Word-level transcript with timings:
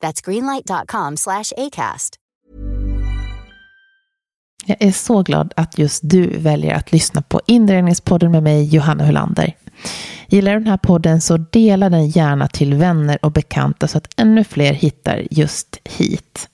That's 0.00 0.24
greenlight.com 0.24 1.16
slash 1.16 1.52
ACAST. 1.56 2.14
Jag 4.66 4.76
är 4.82 4.92
så 4.92 5.22
glad 5.22 5.52
att 5.56 5.78
just 5.78 6.00
du 6.04 6.38
väljer 6.38 6.74
att 6.74 6.92
lyssna 6.92 7.22
på 7.22 7.40
Inredningspodden 7.46 8.30
med 8.30 8.42
mig, 8.42 8.64
Johanna 8.64 9.04
Hulander. 9.04 9.56
Gillar 10.28 10.52
du 10.52 10.58
den 10.58 10.68
här 10.68 10.76
podden 10.76 11.20
så 11.20 11.36
dela 11.36 11.90
den 11.90 12.08
gärna 12.08 12.48
till 12.48 12.74
vänner 12.74 13.18
och 13.22 13.32
bekanta 13.32 13.88
så 13.88 13.98
att 13.98 14.08
ännu 14.16 14.44
fler 14.44 14.72
hittar 14.72 15.26
just 15.30 15.80
hit. 15.84 16.48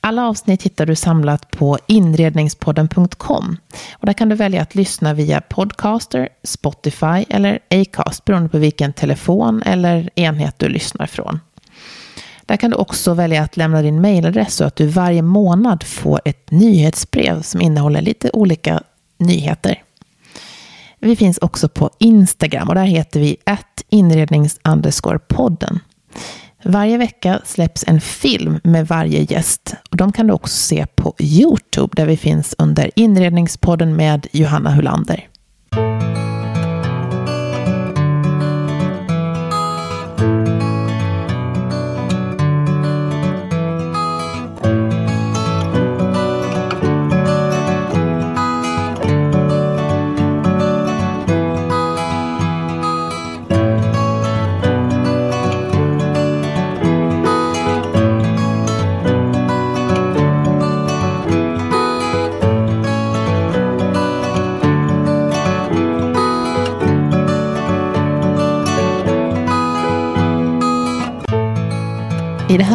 Alla 0.00 0.26
avsnitt 0.26 0.62
hittar 0.62 0.86
du 0.86 0.96
samlat 0.96 1.50
på 1.50 1.78
inredningspodden.com. 1.86 3.56
Och 3.92 4.06
där 4.06 4.12
kan 4.12 4.28
du 4.28 4.34
välja 4.34 4.62
att 4.62 4.74
lyssna 4.74 5.14
via 5.14 5.40
Podcaster, 5.40 6.28
Spotify 6.44 7.24
eller 7.28 7.58
Acast 7.70 8.24
beroende 8.24 8.48
på 8.48 8.58
vilken 8.58 8.92
telefon 8.92 9.62
eller 9.62 10.10
enhet 10.14 10.58
du 10.58 10.68
lyssnar 10.68 11.06
från. 11.06 11.40
Där 12.50 12.56
kan 12.56 12.70
du 12.70 12.76
också 12.76 13.14
välja 13.14 13.42
att 13.42 13.56
lämna 13.56 13.82
din 13.82 14.00
mejladress 14.00 14.54
så 14.54 14.64
att 14.64 14.76
du 14.76 14.86
varje 14.86 15.22
månad 15.22 15.82
får 15.82 16.20
ett 16.24 16.50
nyhetsbrev 16.50 17.42
som 17.42 17.60
innehåller 17.60 18.02
lite 18.02 18.30
olika 18.32 18.82
nyheter. 19.18 19.82
Vi 20.98 21.16
finns 21.16 21.38
också 21.38 21.68
på 21.68 21.90
Instagram 21.98 22.68
och 22.68 22.74
där 22.74 22.84
heter 22.84 23.20
vi 23.20 23.36
inrednings 23.88 24.58
podden. 25.28 25.80
Varje 26.64 26.98
vecka 26.98 27.40
släpps 27.44 27.84
en 27.86 28.00
film 28.00 28.60
med 28.64 28.88
varje 28.88 29.22
gäst 29.22 29.74
och 29.90 29.96
de 29.96 30.12
kan 30.12 30.26
du 30.26 30.32
också 30.32 30.56
se 30.56 30.86
på 30.86 31.14
Youtube 31.18 31.92
där 31.96 32.06
vi 32.06 32.16
finns 32.16 32.54
under 32.58 32.90
Inredningspodden 32.96 33.96
med 33.96 34.26
Johanna 34.32 34.70
Hulander. 34.70 35.28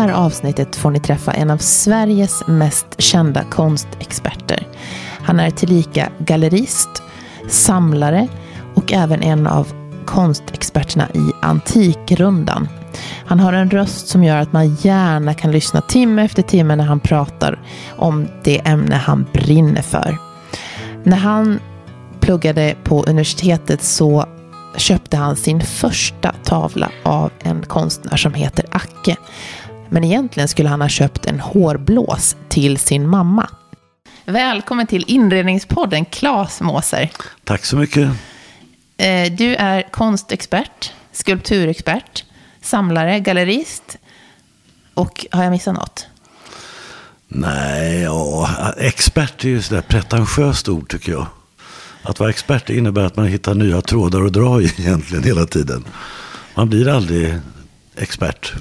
Här 0.09 0.13
avsnittet 0.15 0.75
får 0.75 0.91
ni 0.91 0.99
träffa 0.99 1.31
en 1.33 1.49
av 1.49 1.57
Sveriges 1.57 2.47
mest 2.47 2.85
kända 2.97 3.43
konstexperter. 3.43 4.67
Han 5.21 5.39
är 5.39 5.49
tillika 5.49 6.09
gallerist, 6.19 6.89
samlare 7.49 8.27
och 8.75 8.93
även 8.93 9.23
en 9.23 9.47
av 9.47 9.67
konstexperterna 10.05 11.09
i 11.13 11.31
Antikrundan. 11.41 12.69
Han 13.25 13.39
har 13.39 13.53
en 13.53 13.69
röst 13.69 14.07
som 14.07 14.23
gör 14.23 14.37
att 14.37 14.53
man 14.53 14.75
gärna 14.75 15.33
kan 15.33 15.51
lyssna 15.51 15.81
timme 15.81 16.25
efter 16.25 16.41
timme 16.41 16.75
när 16.75 16.85
han 16.85 16.99
pratar 16.99 17.59
om 17.97 18.27
det 18.43 18.67
ämne 18.67 18.95
han 18.95 19.25
brinner 19.33 19.81
för. 19.81 20.17
När 21.03 21.17
han 21.17 21.59
pluggade 22.19 22.75
på 22.83 23.03
universitetet 23.03 23.83
så 23.83 24.25
köpte 24.77 25.17
han 25.17 25.35
sin 25.35 25.61
första 25.61 26.35
tavla 26.43 26.89
av 27.03 27.31
en 27.39 27.61
konstnär 27.65 28.17
som 28.17 28.33
heter 28.33 28.65
Acke. 28.71 29.15
Men 29.95 30.03
egentligen 30.03 30.47
skulle 30.47 30.69
han 30.69 30.81
ha 30.81 30.89
köpt 30.89 31.25
en 31.25 31.39
hårblås 31.39 32.35
till 32.49 32.77
sin 32.77 33.07
mamma. 33.07 33.49
Välkommen 34.25 34.87
till 34.87 35.05
Inredningspodden, 35.07 36.05
Claes 36.05 36.61
Måser. 36.61 37.11
Tack 37.43 37.65
så 37.65 37.75
mycket. 37.75 38.09
Eh, 38.97 39.31
du 39.31 39.55
är 39.55 39.91
konstexpert, 39.91 40.93
skulpturexpert, 41.11 42.23
samlare, 42.61 43.19
gallerist 43.19 43.97
och 44.93 45.25
har 45.31 45.43
jag 45.43 45.51
missat 45.51 45.75
något? 45.75 46.07
Nej, 47.27 48.01
ja, 48.01 48.49
expert 48.77 49.43
är 49.43 49.49
ju 49.49 49.61
sådär 49.61 49.81
pretentiöst 49.81 50.69
ord 50.69 50.89
tycker 50.89 51.11
jag. 51.11 51.27
Att 52.03 52.19
vara 52.19 52.29
expert 52.29 52.69
innebär 52.69 53.05
att 53.05 53.15
man 53.15 53.27
hittar 53.27 53.53
nya 53.53 53.81
trådar 53.81 54.25
att 54.25 54.33
dra 54.33 54.61
i 54.61 54.65
egentligen 54.77 55.23
hela 55.23 55.45
tiden. 55.45 55.85
Man 56.55 56.69
blir 56.69 56.87
aldrig 56.87 57.33
expert. 57.95 58.53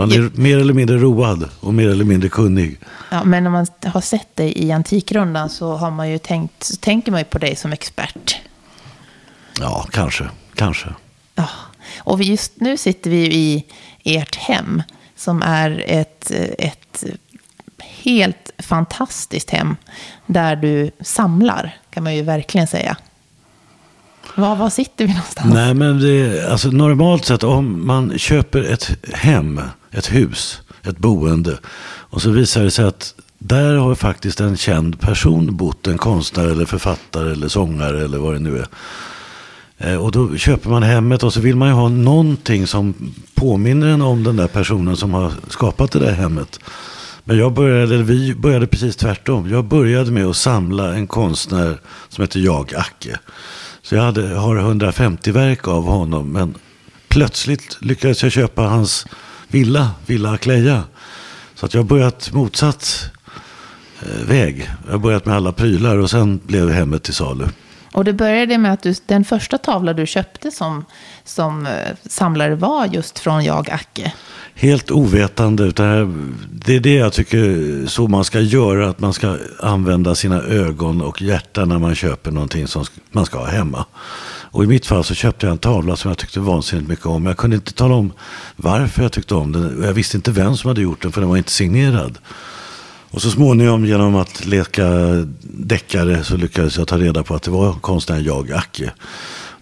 Man 0.00 0.12
är 0.12 0.30
mer 0.34 0.58
eller 0.58 0.74
mindre 0.74 0.98
road 0.98 1.48
och 1.60 1.74
mer 1.74 1.88
eller 1.88 2.04
mindre 2.04 2.28
kunnig. 2.28 2.78
Ja, 3.10 3.24
men 3.24 3.46
om 3.46 3.52
man 3.52 3.66
har 3.84 4.00
sett 4.00 4.36
dig 4.36 4.58
i 4.58 4.72
Antikrundan 4.72 5.50
så 5.50 5.76
har 5.76 5.90
man 5.90 6.10
ju 6.10 6.18
tänkt, 6.18 6.62
så 6.62 6.76
tänker 6.76 7.12
man 7.12 7.20
ju 7.20 7.24
på 7.24 7.38
dig 7.38 7.56
som 7.56 7.72
expert. 7.72 8.36
Ja, 9.60 9.86
kanske. 9.90 10.28
Kanske. 10.54 10.88
Ja. 11.34 11.48
Och 11.98 12.22
just 12.22 12.60
nu 12.60 12.76
sitter 12.76 13.10
vi 13.10 13.34
i 13.34 13.64
ert 14.04 14.36
hem 14.36 14.82
som 15.16 15.42
är 15.42 15.84
ett, 15.86 16.30
ett 16.58 17.04
helt 17.78 18.50
fantastiskt 18.58 19.50
hem 19.50 19.76
där 20.26 20.56
du 20.56 20.90
samlar, 21.00 21.76
kan 21.90 22.04
man 22.04 22.16
ju 22.16 22.22
verkligen 22.22 22.66
säga. 22.66 22.96
Var, 24.34 24.56
var 24.56 24.70
sitter 24.70 25.06
vi 25.06 25.12
någonstans? 25.12 25.54
Nej, 25.54 25.74
men 25.74 26.00
det, 26.00 26.48
alltså 26.50 26.68
normalt 26.68 27.24
sett 27.24 27.42
om 27.42 27.86
man 27.86 28.18
köper 28.18 28.72
ett 28.72 28.90
hem, 29.14 29.60
ett 29.90 30.12
hus, 30.12 30.60
ett 30.82 30.98
boende. 30.98 31.58
Och 31.82 32.22
så 32.22 32.30
visar 32.30 32.62
det 32.62 32.70
sig 32.70 32.84
att 32.84 33.14
där 33.38 33.74
har 33.74 33.94
faktiskt 33.94 34.40
en 34.40 34.56
känd 34.56 35.00
person 35.00 35.56
bott. 35.56 35.86
En 35.86 35.98
konstnär 35.98 36.46
eller 36.46 36.64
författare 36.64 37.32
eller 37.32 37.48
sångare 37.48 38.04
eller 38.04 38.18
vad 38.18 38.32
det 38.32 38.38
nu 38.38 38.58
är. 38.58 38.66
Eh, 39.78 39.96
och 39.96 40.12
då 40.12 40.36
köper 40.36 40.70
man 40.70 40.82
hemmet 40.82 41.22
och 41.22 41.32
så 41.32 41.40
vill 41.40 41.56
man 41.56 41.68
ju 41.68 41.74
ha 41.74 41.88
någonting 41.88 42.66
som 42.66 42.94
påminner 43.34 43.86
en 43.86 44.02
om 44.02 44.24
den 44.24 44.36
där 44.36 44.46
personen 44.46 44.96
som 44.96 45.14
har 45.14 45.32
skapat 45.48 45.92
det 45.92 45.98
där 45.98 46.12
hemmet. 46.12 46.60
Men 47.24 47.38
jag 47.38 47.52
började, 47.52 47.94
eller 47.94 48.04
vi 48.04 48.34
började 48.34 48.66
precis 48.66 48.96
tvärtom. 48.96 49.50
Jag 49.50 49.64
började 49.64 50.10
med 50.10 50.26
att 50.26 50.36
samla 50.36 50.94
en 50.94 51.06
konstnär 51.06 51.80
som 52.08 52.22
heter 52.22 52.40
Jag 52.40 52.74
Acke. 52.74 53.18
Så 53.82 53.94
jag 53.94 54.02
hade, 54.02 54.28
har 54.28 54.56
150 54.56 55.30
verk 55.30 55.68
av 55.68 55.84
honom. 55.84 56.32
Men 56.32 56.54
plötsligt 57.08 57.78
lyckades 57.80 58.22
jag 58.22 58.32
köpa 58.32 58.62
hans 58.62 59.06
villa, 59.50 59.90
Villa 60.06 60.30
Akleja. 60.32 60.84
Så 61.54 61.66
att 61.66 61.74
jag 61.74 61.80
har 61.80 61.88
börjat 61.88 62.32
motsatt 62.32 63.10
eh, 64.02 64.26
väg. 64.28 64.70
Jag 64.84 64.92
har 64.92 64.98
börjat 64.98 65.26
med 65.26 65.36
alla 65.36 65.52
prylar 65.52 65.98
och 65.98 66.10
sen 66.10 66.40
blev 66.46 66.70
hemmet 66.70 67.02
till 67.02 67.14
salu. 67.14 67.46
Och 67.92 68.04
det 68.04 68.12
började 68.12 68.58
med 68.58 68.72
att 68.72 68.82
du, 68.82 68.94
den 69.06 69.24
första 69.24 69.58
tavla 69.58 69.92
du 69.92 70.06
köpte 70.06 70.50
som, 70.50 70.84
som 71.24 71.66
eh, 71.66 71.72
samlare 72.08 72.54
var 72.54 72.86
just 72.86 73.18
från 73.18 73.44
Jag 73.44 73.70
Acke. 73.70 74.12
Helt 74.54 74.90
ovetande. 74.90 75.62
Utan 75.62 76.36
det 76.52 76.76
är 76.76 76.80
det 76.80 76.94
jag 76.94 77.12
tycker 77.12 77.86
så 77.86 78.08
man 78.08 78.24
ska 78.24 78.40
göra. 78.40 78.88
Att 78.88 79.00
man 79.00 79.12
ska 79.12 79.36
använda 79.60 80.14
sina 80.14 80.42
ögon 80.42 81.02
och 81.02 81.22
hjärta 81.22 81.64
när 81.64 81.78
man 81.78 81.94
köper 81.94 82.30
någonting 82.30 82.66
som 82.66 82.84
man 83.10 83.26
ska 83.26 83.38
ha 83.38 83.46
hemma. 83.46 83.86
Och 84.52 84.64
i 84.64 84.66
mitt 84.66 84.86
fall 84.86 85.04
så 85.04 85.14
köpte 85.14 85.46
jag 85.46 85.52
en 85.52 85.58
tavla 85.58 85.96
som 85.96 86.08
jag 86.08 86.18
tyckte 86.18 86.40
vansinnigt 86.40 86.88
mycket 86.88 87.06
om. 87.06 87.26
Jag 87.26 87.36
kunde 87.36 87.56
inte 87.56 87.72
tala 87.72 87.94
om 87.94 88.12
varför 88.56 89.02
jag 89.02 89.12
tyckte 89.12 89.34
om 89.34 89.52
den. 89.52 89.82
Jag 89.82 89.92
visste 89.92 90.16
inte 90.16 90.30
vem 90.30 90.56
som 90.56 90.68
hade 90.68 90.80
gjort 90.80 91.02
den 91.02 91.12
för 91.12 91.20
den 91.20 91.30
var 91.30 91.36
inte 91.36 91.52
signerad. 91.52 92.18
Och 93.10 93.22
så 93.22 93.30
småningom 93.30 93.84
genom 93.84 94.16
att 94.16 94.46
leka 94.46 94.88
deckare 95.42 96.24
så 96.24 96.36
lyckades 96.36 96.78
jag 96.78 96.88
ta 96.88 96.98
reda 96.98 97.22
på 97.22 97.34
att 97.34 97.42
det 97.42 97.50
var 97.50 97.72
konstnären 97.72 98.24
Jag 98.24 98.52
Acke. 98.52 98.92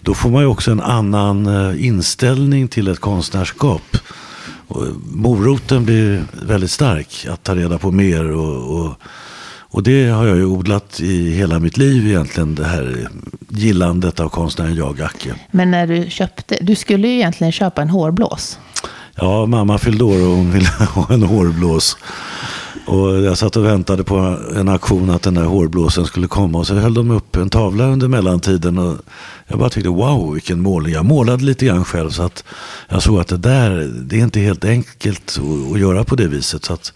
Då 0.01 0.15
får 0.15 0.31
man 0.31 0.43
ju 0.43 0.49
också 0.49 0.71
en 0.71 0.81
annan 0.81 1.47
eh, 1.47 1.87
inställning 1.87 2.69
till 2.69 2.89
ett 2.89 3.01
konstnärskap. 3.01 3.97
Och 4.69 4.85
moroten 5.13 5.85
blir 5.85 6.25
väldigt 6.43 6.71
stark 6.71 7.27
att 7.31 7.43
ta 7.43 7.55
reda 7.55 7.79
på 7.79 7.91
mer. 7.91 8.31
Och, 8.31 8.81
och, 8.81 8.95
och, 9.71 9.83
det 9.83 10.09
har 10.09 10.27
jag 10.27 10.37
ju 10.37 10.45
odlat 10.45 11.01
i 11.01 11.31
hela 11.31 11.59
mitt 11.59 11.77
liv 11.77 12.07
egentligen. 12.07 12.55
Det 12.55 12.65
här 12.65 13.09
gillandet 13.49 14.21
av 14.21 14.29
konstnären 14.29 14.75
Jag 14.75 15.01
Acke. 15.01 15.35
Men 15.51 15.71
när 15.71 15.87
du 15.87 16.11
köpte, 16.11 16.59
du 16.61 16.75
skulle 16.75 17.09
ju 17.09 17.15
egentligen 17.15 17.53
köpa 17.53 17.83
en 17.83 17.91
hårblås. 17.91 18.59
Ja, 19.15 19.47
mamma 19.47 19.79
fyllde 19.79 20.05
år 20.05 20.27
och 20.27 20.37
hon 20.37 20.51
ville 20.51 20.69
ha 20.95 21.15
en 21.15 21.23
hårblås. 21.23 21.97
Och 22.89 23.21
jag 23.21 23.39
satt 23.39 23.57
och 23.57 23.65
väntade 23.65 24.05
på 24.05 24.39
en 24.57 24.69
aktion 24.69 25.11
att 25.11 25.23
den 25.23 25.35
där 25.35 25.45
hårblåsen 25.45 26.07
skulle 26.07 26.29
komma. 26.29 26.59
Och 26.59 26.67
så 26.67 26.75
höll 26.75 26.95
de 26.95 27.11
upp 27.11 27.37
en 27.37 27.51
tavla 27.51 27.85
under 27.85 28.09
mellantiden. 28.09 28.79
Och 28.79 28.97
jag 29.47 29.59
bara 29.59 29.71
tyckte 29.71 29.89
wow 29.89 30.33
vilken 30.33 30.61
målning. 30.61 30.93
Jag 30.93 31.05
målade 31.05 31.45
lite 31.45 31.67
grann 31.67 31.85
själv. 31.85 32.11
Så 32.11 32.23
att 32.23 32.45
jag 32.89 33.03
såg 33.03 33.21
att 33.21 33.29
det 33.29 33.37
där, 33.37 33.91
det 34.03 34.17
är 34.17 34.23
inte 34.23 34.41
helt 34.41 34.65
enkelt 34.65 35.39
att, 35.73 35.81
göra 35.81 36.05
på 36.05 36.17
det 36.17 36.29
viset. 36.29 36.65
Så 36.65 36.73
att 36.73 36.93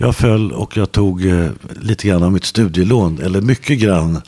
jag 0.00 0.16
föll 0.16 0.52
och 0.52 0.76
jag 0.76 0.92
tog 0.92 1.26
eh, 1.26 1.48
lite 1.80 2.08
grann 2.08 2.22
av 2.22 2.32
mitt 2.32 2.44
studielån. 2.44 3.18
Eller 3.22 3.40
mycket 3.40 3.78
grann 3.78 4.20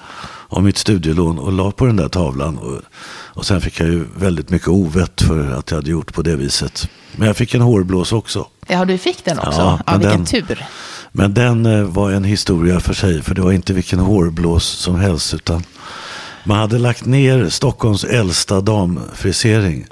av 0.49 0.63
mitt 0.63 0.79
studielån 0.79 1.39
och 1.39 1.53
la 1.53 1.71
på 1.71 1.87
den 1.87 1.97
där 1.97 2.09
tavlan. 2.09 2.59
Och, 2.59 2.81
och 3.13 3.47
sen 3.47 3.61
fick 3.61 3.81
jag 3.81 3.89
ju 3.89 4.05
väldigt 4.17 4.51
mycket 4.51 4.69
ovett 4.69 5.23
för 5.23 5.51
att 5.53 5.71
jag 5.71 5.79
hade 5.79 5.91
gjort 5.91 6.15
på 6.15 6.23
det 6.23 6.37
viset. 6.37 6.89
Men 7.17 7.27
jag 7.27 7.37
fick 7.37 7.55
en 7.55 7.61
hårblås 7.61 8.13
också. 8.13 8.47
Ja, 8.67 8.85
du 8.85 8.99
fick 8.99 9.25
den 9.25 9.39
också. 9.39 9.61
Ja, 9.61 9.79
Ja, 9.87 9.93
vilken 9.97 10.17
den- 10.17 10.27
tur. 10.27 10.65
Men 11.13 11.35
den 11.35 11.67
eh, 11.67 11.83
var 11.83 12.11
en 12.11 12.25
historia 12.25 12.81
för 12.81 12.95
sig, 12.95 13.23
för 13.23 13.35
det 13.35 13.43
var 13.43 13.53
inte 13.53 13.73
vilken 13.73 13.99
hårblås 13.99 14.65
som 14.65 14.97
helst. 14.97 15.35
utan 15.35 15.63
Man 16.45 16.59
hade 16.59 16.79
lagt 16.79 17.05
ner 17.07 17.49
Stockholms 17.49 18.05
äldsta 18.05 18.61
damfrisering. 18.61 19.87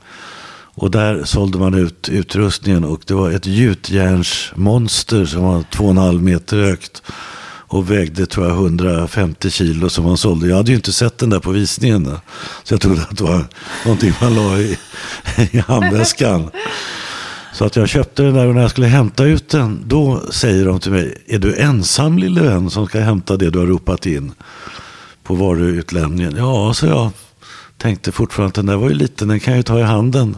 Och 0.81 0.91
där 0.91 1.25
sålde 1.25 1.59
man 1.59 1.75
ut 1.75 2.09
utrustningen 2.09 2.85
och 2.85 3.01
det 3.07 3.15
var 3.15 3.31
ett 3.31 3.47
gjutjärnsmonster 3.47 5.25
som 5.25 5.43
var 5.43 5.63
två 5.71 5.85
och 5.85 5.91
en 5.91 5.99
halv 5.99 6.23
meter 6.23 6.57
högt. 6.57 7.03
Och 7.71 7.91
vägde 7.91 8.27
tror 8.27 8.47
jag 8.47 8.57
150 8.57 9.51
kilo 9.51 9.89
som 9.89 10.05
man 10.05 10.17
sålde. 10.17 10.49
Jag 10.49 10.57
hade 10.57 10.71
ju 10.71 10.77
inte 10.77 10.93
sett 10.93 11.19
den 11.19 11.31
där 11.31 11.41
på 11.41 11.51
visningen. 11.51 12.17
Så 12.63 12.75
jag 12.75 12.81
trodde 12.81 13.03
att 13.03 13.17
det 13.17 13.25
var 13.25 13.45
någonting 13.85 14.13
man 14.21 14.35
la 14.35 14.59
i, 14.59 14.79
i 15.51 15.59
handväskan. 15.59 16.51
Så 17.53 17.65
att 17.65 17.77
jag 17.77 17.89
köpte 17.89 18.23
den 18.23 18.35
där 18.35 18.47
och 18.47 18.55
när 18.55 18.63
jag 18.63 18.71
skulle 18.71 18.87
hämta 18.87 19.25
ut 19.25 19.49
den, 19.49 19.83
då 19.87 20.23
säger 20.31 20.65
de 20.65 20.81
till 20.81 20.93
mig, 20.93 21.25
är 21.27 21.39
du 21.39 21.57
ensam 21.57 22.19
lille 22.19 22.43
vän 22.43 22.71
som 22.71 22.87
ska 22.87 23.01
hämta 23.01 23.37
det 23.37 23.51
du 23.51 23.59
har 23.59 23.67
ropat 23.67 24.07
in 24.07 24.33
på 25.23 25.35
varuutlämningen? 25.35 26.37
Ja, 26.37 26.75
så 26.75 26.87
jag 26.87 27.11
tänkte 27.79 28.13
fortfarande 28.13 28.49
att 28.49 28.55
den 28.55 28.67
där 28.67 28.77
var 28.77 28.89
ju 28.89 28.95
liten, 28.95 29.29
den 29.29 29.41
kan 29.41 29.53
jag 29.53 29.59
ju 29.59 29.63
ta 29.63 29.79
i 29.79 29.83
handen. 29.83 30.37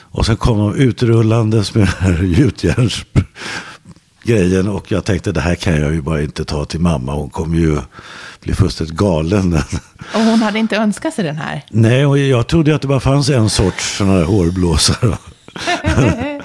Och 0.00 0.26
sen 0.26 0.36
kom 0.36 0.58
de 0.58 0.74
utrullandes 0.74 1.74
med 1.74 1.86
den 1.86 1.94
här 1.98 2.22
gjutjärnsgrejen 2.22 4.68
och 4.68 4.92
jag 4.92 5.04
tänkte 5.04 5.32
det 5.32 5.40
här 5.40 5.54
kan 5.54 5.80
jag 5.80 5.92
ju 5.92 6.02
bara 6.02 6.22
inte 6.22 6.44
ta 6.44 6.64
till 6.64 6.80
mamma, 6.80 7.14
hon 7.14 7.30
kommer 7.30 7.58
ju 7.58 7.78
bli 8.40 8.54
fullständigt 8.54 8.96
galen. 8.96 9.54
Och 10.14 10.20
hon 10.20 10.42
hade 10.42 10.58
inte 10.58 10.76
önskat 10.76 11.14
sig 11.14 11.24
den 11.24 11.36
här. 11.36 11.64
Nej, 11.70 12.06
och 12.06 12.18
jag 12.18 12.46
trodde 12.46 12.74
att 12.74 12.82
det 12.82 12.88
bara 12.88 13.00
fanns 13.00 13.28
en 13.28 13.50
sorts 13.50 13.96
sådana 13.96 14.18
här 14.18 14.24
hårblåsare. 14.24 15.16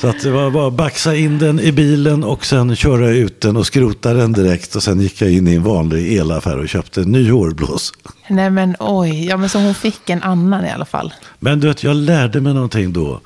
Så 0.00 0.08
att 0.08 0.22
det 0.22 0.30
var 0.30 0.50
bara 0.50 0.66
att 0.66 0.72
baxa 0.72 1.16
in 1.16 1.38
den 1.38 1.60
i 1.60 1.72
bilen 1.72 2.24
och 2.24 2.46
sen 2.46 2.76
köra 2.76 3.10
ut 3.10 3.40
den 3.40 3.56
och 3.56 3.66
skrota 3.66 4.14
den 4.14 4.32
direkt. 4.32 4.76
Och 4.76 4.82
sen 4.82 5.00
gick 5.00 5.20
jag 5.20 5.32
in 5.32 5.48
i 5.48 5.54
en 5.54 5.62
vanlig 5.62 6.16
elaffär 6.16 6.58
och 6.58 6.68
köpte 6.68 7.00
en 7.00 7.12
ny 7.12 7.30
hårblås. 7.30 7.92
Nej 8.28 8.50
men 8.50 8.76
oj, 8.78 9.26
ja 9.26 9.36
men 9.36 9.48
så 9.48 9.58
hon 9.58 9.74
fick 9.74 10.10
en 10.10 10.22
annan 10.22 10.64
i 10.64 10.70
alla 10.70 10.84
fall. 10.84 11.14
Men 11.38 11.60
du 11.60 11.68
vet, 11.68 11.82
jag 11.82 11.96
lärde 11.96 12.40
mig 12.40 12.54
någonting 12.54 12.92
då. 12.92 13.20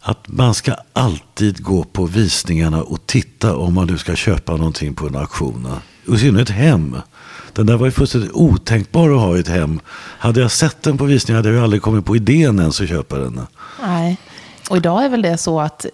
Att 0.00 0.28
man 0.28 0.54
ska 0.54 0.74
alltid 0.92 1.62
gå 1.62 1.84
på 1.84 2.06
visningarna 2.06 2.82
och 2.82 3.06
titta 3.06 3.56
om 3.56 3.74
man 3.74 3.86
nu 3.86 3.98
ska 3.98 4.14
köpa 4.14 4.56
någonting 4.56 4.94
på 4.94 5.06
en 5.06 5.16
auktion. 5.16 5.68
Och 6.08 6.14
i 6.14 6.18
synnerhet 6.18 6.50
hem. 6.50 6.96
Den 7.52 7.66
där 7.66 7.76
var 7.76 7.86
ju 7.86 7.92
fullständigt 7.92 8.32
otänkbar 8.32 9.10
att 9.10 9.20
ha 9.20 9.36
i 9.36 9.40
ett 9.40 9.48
hem. 9.48 9.80
Hade 10.18 10.40
jag 10.40 10.50
sett 10.50 10.82
den 10.82 10.98
på 10.98 11.04
visningen 11.04 11.36
hade 11.36 11.48
jag 11.48 11.56
ju 11.56 11.64
aldrig 11.64 11.82
kommit 11.82 12.04
på 12.04 12.16
idén 12.16 12.58
ens 12.58 12.80
att 12.80 12.88
köpa 12.88 13.18
den. 13.18 13.40
Nej. 13.82 14.18
Och 14.70 14.76
idag 14.76 15.04
är 15.04 15.08
väl 15.08 15.22
det 15.22 15.38
så 15.38 15.60
att, 15.60 15.86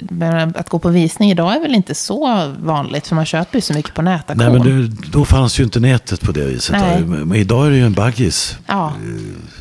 att 0.55 0.69
gå 0.69 0.79
på 0.79 0.89
visning 0.89 1.31
idag 1.31 1.57
är 1.57 1.61
väl 1.61 1.75
inte 1.75 1.95
så 1.95 2.53
vanligt, 2.59 3.07
för 3.07 3.15
man 3.15 3.27
köper 3.27 3.59
ju 3.59 3.63
så 3.63 3.73
mycket 3.73 3.95
på 3.95 4.03
nätauktion. 4.03 4.53
Nej, 4.53 4.61
men 4.61 4.63
du, 4.63 4.89
då 4.89 5.25
fanns 5.25 5.61
ju 5.61 5.65
inte 5.65 5.81
nätet 5.81 6.21
på 6.21 6.33
det 6.33 6.45
viset. 6.45 6.77
Nej. 6.81 7.01
Men 7.01 7.35
idag 7.35 7.67
är 7.67 7.71
det 7.71 7.77
ju 7.77 7.87
en 7.87 7.93
baggis. 7.93 8.59
Ja. 8.67 8.93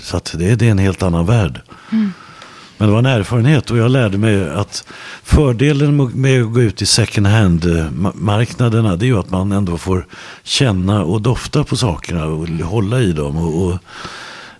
Så 0.01 0.17
att 0.17 0.35
det, 0.37 0.55
det 0.55 0.67
är 0.67 0.71
en 0.71 0.77
helt 0.77 1.03
annan 1.03 1.25
värld. 1.25 1.61
Men 2.77 2.87
det 2.87 2.93
var 2.93 2.99
en 2.99 3.05
erfarenhet 3.05 3.71
och 3.71 3.77
jag 3.77 3.91
lärde 3.91 4.17
mig 4.17 4.49
att 4.49 4.83
fördelen 5.23 6.11
med 6.21 6.41
att 6.41 6.53
gå 6.53 6.61
ut 6.61 6.81
i 6.81 6.85
second 6.85 7.27
hand-marknaderna 7.27 8.95
det 8.95 9.05
är 9.05 9.07
ju 9.07 9.19
att 9.19 9.29
man 9.29 9.51
ändå 9.51 9.77
får 9.77 10.05
känna 10.43 11.03
och 11.03 11.21
dofta 11.21 11.63
på 11.63 11.77
sakerna 11.77 12.25
och 12.25 12.47
hålla 12.47 12.99
i 12.99 13.11
dem. 13.11 13.37
Och, 13.37 13.67
och, 13.67 13.79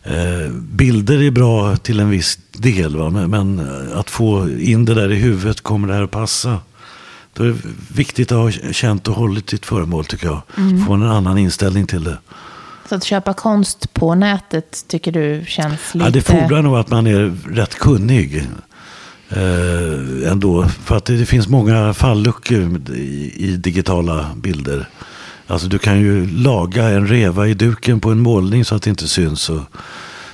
eh, 0.07 0.51
bilder 0.51 1.21
är 1.21 1.31
bra 1.31 1.77
till 1.77 1.99
en 1.99 2.09
viss 2.09 2.39
del, 2.51 2.95
va? 2.95 3.09
Men, 3.09 3.29
men 3.29 3.69
att 3.93 4.09
få 4.09 4.49
in 4.49 4.85
det 4.85 4.93
där 4.93 5.11
i 5.11 5.15
huvudet, 5.15 5.61
kommer 5.61 5.87
det 5.87 5.93
här 5.93 6.03
att 6.03 6.11
passa? 6.11 6.59
Då 7.33 7.43
är 7.43 7.47
det 7.47 7.57
viktigt 7.95 8.31
att 8.31 8.37
ha 8.37 8.51
känt 8.51 9.07
och 9.07 9.15
hållit 9.15 9.49
sitt 9.49 9.65
föremål 9.65 10.05
tycker 10.05 10.27
jag. 10.27 10.41
Få 10.87 10.93
en 10.93 11.03
annan 11.03 11.37
inställning 11.37 11.87
till 11.87 12.03
det. 12.03 12.17
Så 12.89 12.95
att 12.95 13.03
köpa 13.03 13.33
konst 13.33 13.93
på 13.93 14.15
nätet 14.15 14.85
tycker 14.87 15.11
du 15.11 15.43
känns 15.47 15.95
lite... 15.95 16.05
Ja, 16.05 16.11
det 16.11 16.21
fordrar 16.21 16.61
nog 16.61 16.77
att 16.77 16.89
man 16.89 17.07
är 17.07 17.37
rätt 17.49 17.75
kunnig. 17.75 18.47
Eh, 19.29 20.31
ändå. 20.31 20.67
För 20.67 20.97
att 20.97 21.05
det, 21.05 21.17
det 21.17 21.25
finns 21.25 21.47
många 21.47 21.93
falluckor 21.93 22.81
i, 22.95 23.33
i 23.37 23.57
digitala 23.57 24.25
bilder. 24.35 24.89
Alltså 25.47 25.67
du 25.67 25.79
kan 25.79 25.99
ju 25.99 26.27
laga 26.27 26.89
en 26.89 27.07
reva 27.07 27.47
i 27.47 27.53
duken 27.53 27.99
på 27.99 28.11
en 28.11 28.19
målning 28.19 28.65
så 28.65 28.75
att 28.75 28.83
det 28.83 28.89
inte 28.89 29.07
syns. 29.07 29.49
Och 29.49 29.61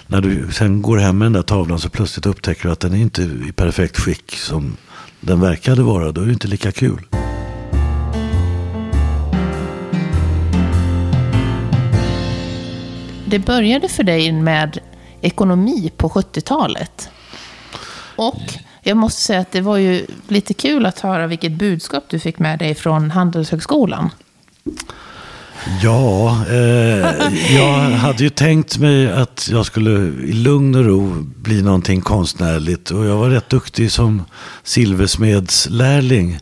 när 0.08 0.22
du 0.22 0.52
sen 0.52 0.82
går 0.82 0.98
hem 0.98 1.18
med 1.18 1.26
den 1.26 1.34
där 1.34 1.42
tavlan 1.42 1.80
så 1.80 1.90
plötsligt 1.90 2.26
upptäcker 2.26 2.64
du 2.64 2.72
att 2.72 2.80
den 2.80 2.94
är 2.94 2.98
inte 2.98 3.22
i 3.22 3.52
perfekt 3.56 4.00
skick 4.00 4.36
som 4.36 4.78
den 5.20 5.40
verkade 5.40 5.84
vara. 5.84 6.12
Då 6.12 6.22
är 6.22 6.26
det 6.26 6.34
inte 6.34 6.48
lika 6.48 6.72
kul. 6.72 7.06
Det 13.28 13.40
började 13.40 13.90
för 13.90 14.04
dig 14.04 14.32
med 14.32 14.80
ekonomi 15.22 15.92
på 15.98 16.10
70-talet. 16.10 17.10
Och 18.16 18.42
jag 18.82 18.98
måste 18.98 19.22
säga 19.22 19.40
att 19.40 19.52
det 19.52 19.62
var 19.62 19.78
ju 19.78 20.06
lite 20.28 20.54
kul 20.54 20.86
att 20.86 21.00
höra 21.00 21.28
vilket 21.28 21.52
budskap 21.52 22.04
du 22.10 22.20
fick 22.20 22.40
med 22.40 22.60
dig 22.60 22.76
från 22.76 23.12
Handelshögskolan. 23.12 24.10
Ja, 25.82 26.46
eh, 26.50 27.56
jag 27.56 27.74
hade 27.80 28.24
ju 28.24 28.30
tänkt 28.30 28.78
mig 28.78 29.12
att 29.12 29.50
jag 29.52 29.66
skulle 29.66 29.92
i 30.24 30.34
lugn 30.34 30.76
och 30.76 30.86
ro 30.86 31.14
bli 31.22 31.62
någonting 31.62 32.02
konstnärligt. 32.02 32.92
Och 32.92 33.06
jag 33.06 33.18
var 33.18 33.30
rätt 33.30 33.50
duktig 33.50 33.92
som 33.92 34.22
silversmedslärling. 34.64 36.40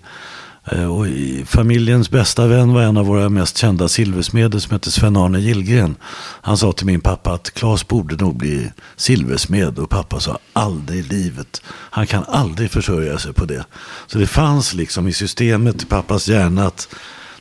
Eh, 0.66 0.92
och 0.92 1.06
familjens 1.46 2.10
bästa 2.10 2.48
vän 2.48 2.74
var 2.74 2.82
en 2.82 2.98
av 2.98 3.06
våra 3.06 3.30
mest 3.30 3.58
kända 3.58 3.88
silversmeder 3.88 4.60
som 4.60 4.72
hette 4.72 4.92
Sven-Arne 4.92 5.40
Gillgren. 5.40 5.96
Han 6.42 6.58
sa 6.58 6.72
till 6.72 6.86
min 6.86 7.02
pappa 7.02 7.34
att 7.34 7.52
Claes 7.54 7.88
borde 7.88 8.16
nog 8.16 8.38
bli 8.38 8.72
silversmed. 8.96 9.80
Och 9.80 9.90
pappa 9.90 10.20
sa 10.20 10.40
aldrig 10.54 11.00
i 11.00 11.04
livet. 11.04 11.62
Han 11.68 12.08
kan 12.08 12.24
aldrig 12.28 12.72
försörja 12.72 13.18
sig 13.18 13.34
på 13.34 13.46
det. 13.46 13.66
Så 14.08 14.18
det 14.18 14.28
fanns 14.28 14.74
liksom 14.74 15.08
i 15.08 15.14
systemet 15.14 15.84
i 15.84 15.86
pappas 15.86 16.28
hjärna 16.28 16.68
att 16.68 16.88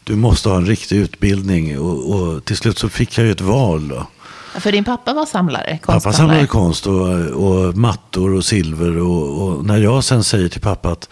du 0.04 0.16
måste 0.16 0.48
ha 0.48 0.56
en 0.56 0.66
riktig 0.66 0.96
utbildning. 0.96 1.78
Och, 1.78 2.14
och 2.14 2.44
till 2.44 2.56
slut 2.56 2.78
så 2.78 2.88
fick 2.88 3.18
jag 3.18 3.26
ju 3.26 3.32
ett 3.32 3.40
val. 3.40 3.88
Då. 3.88 4.06
För 4.60 4.72
din 4.72 4.84
pappa 4.84 5.12
var 5.12 5.26
samlare, 5.26 5.78
Pappa 5.86 6.12
samlade 6.12 6.46
konst 6.46 6.86
och, 6.86 7.08
och 7.30 7.76
mattor 7.76 8.34
och 8.34 8.44
silver. 8.44 8.98
Och, 8.98 9.42
och 9.42 9.64
när 9.64 9.78
jag 9.78 10.04
sen 10.04 10.24
säger 10.24 10.48
till 10.48 10.60
pappa 10.60 10.88
att 10.92 11.08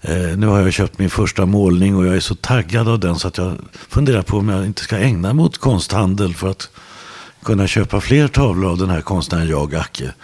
eh, 0.00 0.36
nu 0.36 0.46
har 0.46 0.60
jag 0.60 0.72
köpt 0.72 0.98
min 0.98 1.10
första 1.10 1.46
målning 1.46 1.96
och 1.96 2.06
jag 2.06 2.16
är 2.16 2.20
så 2.20 2.34
taggad 2.34 2.88
av 2.88 2.98
den 2.98 3.18
så 3.18 3.28
att 3.28 3.38
jag 3.38 3.54
funderar 3.88 4.22
på 4.22 4.36
om 4.36 4.48
jag 4.48 4.66
inte 4.66 4.82
ska 4.82 4.98
ägna 4.98 5.32
mig 5.32 5.44
åt 5.44 5.58
konsthandel 5.58 6.34
för 6.34 6.48
att 6.50 6.68
kunna 7.42 7.66
köpa 7.66 8.00
fler 8.00 8.28
tavlor 8.28 8.70
av 8.70 8.78
den 8.78 8.90
här 8.90 9.00
konstnären 9.00 9.48
jag, 9.48 9.74
Acke. 9.74 10.14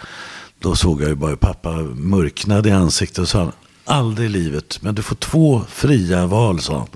Då 0.59 0.75
såg 0.75 1.01
jag 1.01 1.09
ju 1.09 1.15
bara 1.15 1.29
hur 1.29 1.37
pappa 1.37 1.71
mörknade 1.95 2.69
i 2.69 2.71
ansiktet 2.71 3.19
och 3.19 3.27
sa 3.27 3.51
aldrig 3.85 4.29
i 4.29 4.29
livet, 4.29 4.79
men 4.81 4.95
du 4.95 5.01
får 5.01 5.15
två 5.15 5.61
fria 5.69 6.25
val, 6.25 6.61
sa 6.61 6.77
han. 6.77 6.87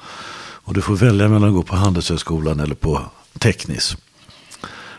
Och 0.64 0.74
du 0.74 0.82
får 0.82 0.96
välja 0.96 1.30
mellan 1.30 1.50
att 1.50 1.56
gå 1.56 1.64
på 1.64 1.76
Handelshögskolan 1.76 2.60
eller 2.60 2.76
på 2.76 3.02
Teknis. 3.40 3.98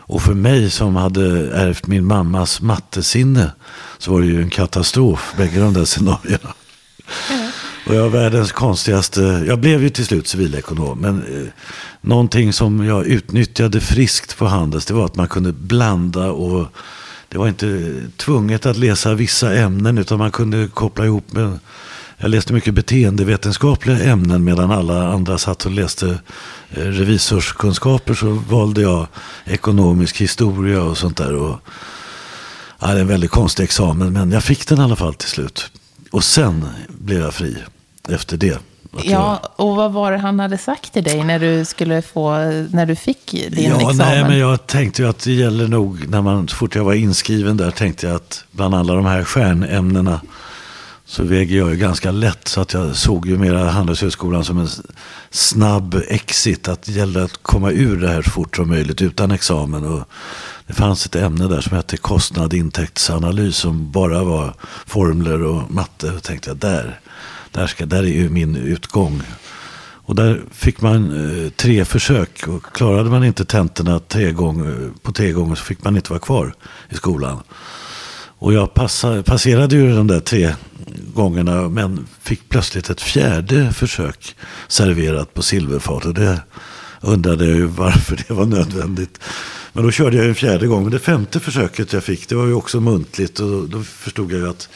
Och 0.07 0.21
för 0.21 0.33
mig 0.33 0.69
som 0.69 0.95
hade 0.95 1.55
ärvt 1.55 1.87
min 1.87 2.05
mammas 2.05 2.61
mattesinne 2.61 3.51
så 3.97 4.11
var 4.11 4.21
det 4.21 4.27
ju 4.27 4.41
en 4.41 4.49
katastrof, 4.49 5.33
bägge 5.37 5.59
de 5.59 5.73
där 5.73 5.85
scenarierna. 5.85 6.53
Och 7.87 7.95
jag 7.95 8.01
var 8.01 8.09
världens 8.09 8.51
konstigaste, 8.51 9.21
jag 9.47 9.59
blev 9.59 9.83
ju 9.83 9.89
till 9.89 10.05
slut 10.05 10.27
civilekonom, 10.27 10.99
men 10.99 11.17
eh, 11.17 11.47
någonting 12.01 12.53
som 12.53 12.85
jag 12.85 13.05
utnyttjade 13.05 13.81
friskt 13.81 14.37
på 14.37 14.45
Handels, 14.45 14.85
det 14.85 14.93
var 14.93 15.05
att 15.05 15.15
man 15.15 15.27
kunde 15.27 15.51
blanda 15.51 16.31
och 16.31 16.67
det 17.29 17.37
var 17.37 17.47
inte 17.47 18.01
tvunget 18.17 18.65
att 18.65 18.77
läsa 18.77 19.13
vissa 19.13 19.55
ämnen 19.55 19.97
utan 19.97 20.17
man 20.17 20.31
kunde 20.31 20.67
koppla 20.67 21.05
ihop 21.05 21.31
med 21.31 21.59
jag 22.17 22.29
läste 22.29 22.53
mycket 22.53 22.73
beteendevetenskapliga 22.73 23.99
ämnen 23.99 24.43
medan 24.43 24.71
alla 24.71 25.07
andra 25.07 25.37
satt 25.37 25.65
och 25.65 25.71
läste 25.71 26.19
eh, 26.69 26.83
revisorskunskaper 26.83 28.13
så 28.13 28.29
valde 28.29 28.81
jag 28.81 29.07
ekonomisk 29.45 30.21
historia 30.21 30.83
och 30.83 30.97
sånt 30.97 31.17
där. 31.17 31.35
Och, 31.35 31.59
ja, 32.79 32.87
det 32.87 32.93
är 32.97 33.01
en 33.01 33.07
väldigt 33.07 33.31
konstig 33.31 33.63
examen 33.63 34.13
men 34.13 34.31
jag 34.31 34.43
fick 34.43 34.67
den 34.67 34.79
i 34.79 34.81
alla 34.81 34.95
fall 34.95 35.13
till 35.13 35.29
slut. 35.29 35.71
och 36.11 36.23
sen 36.23 36.65
blev 36.87 37.21
jag 37.21 37.33
fri 37.33 37.57
efter 38.09 38.37
det. 38.37 38.59
Ja, 39.03 39.39
och 39.55 39.75
vad 39.75 39.93
var 39.93 40.11
det 40.11 40.17
han 40.17 40.39
hade 40.39 40.57
sagt 40.57 40.93
till 40.93 41.03
dig 41.03 41.23
när 41.23 41.39
du 41.39 41.65
skulle 41.65 42.01
få, 42.01 42.31
när 42.71 42.85
du 42.85 42.95
fick 42.95 43.31
din 43.31 43.69
ja, 43.69 43.75
examen? 43.75 43.97
nej, 43.97 44.23
men 44.23 44.37
jag 44.37 44.67
tänkte 44.67 45.01
ju 45.01 45.09
att 45.09 45.19
det 45.19 45.31
gäller 45.31 45.67
nog, 45.67 46.09
när 46.09 46.21
man, 46.21 46.47
så 46.47 46.55
fort 46.55 46.75
jag 46.75 46.83
var 46.83 46.93
inskriven 46.93 47.57
där, 47.57 47.71
tänkte 47.71 48.07
jag 48.07 48.15
att 48.15 48.43
bland 48.51 48.75
alla 48.75 48.93
de 48.93 49.05
här 49.05 49.23
stjärnämnena 49.23 50.21
så 51.15 51.23
väger 51.23 51.57
jag 51.57 51.69
ju 51.69 51.75
ganska 51.75 52.11
lätt. 52.11 52.47
Så 52.47 52.61
att 52.61 52.73
jag 52.73 52.95
såg 52.95 53.27
ju 53.27 53.37
mera 53.37 53.69
Handelshögskolan 53.69 54.45
som 54.45 54.59
en 54.59 54.67
snabb 55.29 56.01
exit. 56.07 56.67
Att 56.67 56.81
det 56.81 56.91
gällde 56.91 57.23
att 57.23 57.43
komma 57.43 57.71
ur 57.71 58.01
det 58.01 58.07
här 58.07 58.21
så 58.21 58.29
fort 58.29 58.55
som 58.55 58.67
möjligt 58.67 59.01
utan 59.01 59.31
examen. 59.31 59.85
Och 59.85 60.03
det 60.67 60.73
fanns 60.73 61.05
ett 61.05 61.15
ämne 61.15 61.47
där 61.47 61.61
som 61.61 61.77
hette 61.77 61.97
kostnad 61.97 62.53
intäktsanalys 62.53 63.57
som 63.57 63.91
bara 63.91 64.23
var 64.23 64.53
formler 64.85 65.43
och 65.43 65.71
matte. 65.71 66.11
Och 66.11 66.23
tänkte 66.23 66.49
jag, 66.49 66.57
där, 66.57 66.99
där, 67.51 67.67
ska, 67.67 67.85
där 67.85 68.03
är 68.03 68.07
ju 68.07 68.29
min 68.29 68.55
utgång. 68.55 69.21
Och 70.05 70.15
där 70.15 70.41
fick 70.51 70.81
man 70.81 71.03
eh, 71.43 71.49
tre 71.49 71.85
försök. 71.85 72.47
Och 72.47 72.63
klarade 72.63 73.09
man 73.09 73.23
inte 73.23 73.45
tentorna 73.45 73.99
tre 73.99 74.31
gånger, 74.31 74.83
eh, 74.83 75.01
på 75.01 75.11
tre 75.11 75.31
gånger 75.31 75.55
så 75.55 75.63
fick 75.63 75.83
man 75.83 75.95
inte 75.95 76.09
vara 76.09 76.19
kvar 76.19 76.53
i 76.89 76.95
skolan. 76.95 77.39
Och 78.39 78.53
jag 78.53 78.73
passade, 78.73 79.23
passerade 79.23 79.75
ju 79.75 79.95
de 79.95 80.07
där 80.07 80.19
tre 80.19 80.55
gångerna 81.13 81.69
men 81.69 82.07
fick 82.21 82.49
plötsligt 82.49 82.89
ett 82.89 83.01
fjärde 83.01 83.73
försök 83.73 84.35
serverat 84.67 85.33
på 85.33 85.41
silverfat. 85.41 86.05
Och 86.05 86.13
det 86.13 86.41
undrade 87.01 87.45
jag 87.45 87.55
ju 87.55 87.65
varför 87.65 88.23
det 88.27 88.33
var 88.33 88.45
nödvändigt. 88.45 89.19
Men 89.73 89.83
då 89.83 89.91
körde 89.91 90.17
jag 90.17 90.25
en 90.25 90.35
fjärde 90.35 90.67
gång. 90.67 90.83
Men 90.83 90.91
det 90.91 90.99
femte 90.99 91.39
försöket 91.39 91.93
jag 91.93 92.03
fick 92.03 92.29
det 92.29 92.35
var 92.35 92.45
ju 92.45 92.53
också 92.53 92.79
muntligt. 92.79 93.39
Och 93.39 93.69
då 93.69 93.83
förstod 93.83 94.31
jag 94.31 94.39
ju 94.39 94.49
att 94.49 94.69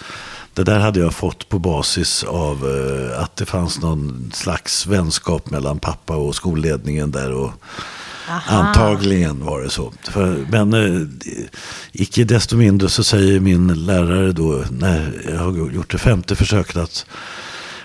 det 0.53 0.63
där 0.63 0.79
hade 0.79 0.99
jag 0.99 1.13
fått 1.13 1.49
på 1.49 1.59
basis 1.59 2.23
av 2.23 2.67
eh, 2.67 3.21
att 3.23 3.35
det 3.35 3.45
fanns 3.45 3.81
någon 3.81 4.31
slags 4.33 4.87
vänskap 4.87 5.49
mellan 5.49 5.79
pappa 5.79 6.15
och 6.15 6.35
skolledningen 6.35 7.11
där. 7.11 7.33
Och 7.33 7.51
Antagligen 8.47 9.45
var 9.45 9.61
det 9.61 9.69
så. 9.69 9.93
För, 10.03 10.45
men 10.49 10.73
eh, 10.73 11.07
icke 11.91 12.23
desto 12.23 12.57
mindre 12.57 12.89
så 12.89 13.03
säger 13.03 13.39
min 13.39 13.85
lärare 13.85 14.31
då 14.31 14.63
när 14.71 15.11
jag 15.29 15.37
har 15.37 15.71
gjort 15.71 15.91
det 15.91 15.97
femte 15.97 16.35
försöket 16.35 16.77
att 16.77 17.05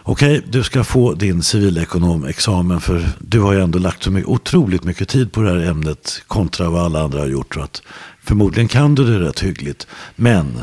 okej, 0.03 0.43
du 0.51 0.63
ska 0.63 0.85
få 0.85 1.15
din 1.15 1.43
civilekonomexamen 1.43 2.81
för 2.81 3.09
du 3.19 3.41
har 3.41 3.53
ju 3.53 3.61
ändå 3.61 3.79
lagt 3.79 4.03
så 4.03 4.11
mycket, 4.11 4.29
otroligt 4.29 4.85
mycket 4.85 5.09
tid 5.09 5.33
på 5.33 5.43
det 5.43 5.51
här 5.51 5.71
ämnet 5.71 6.23
kontra 6.27 6.71
vad 6.71 6.85
alla 6.85 7.03
andra 7.03 7.19
har 7.19 7.27
gjort. 7.27 7.55
Så 7.55 7.61
att 7.61 7.83
förmodligen 8.23 8.69
kan 8.69 8.95
du 8.95 9.05
det 9.05 9.29
rätt 9.29 9.41
hyggligt. 9.41 9.87
Men 10.17 10.63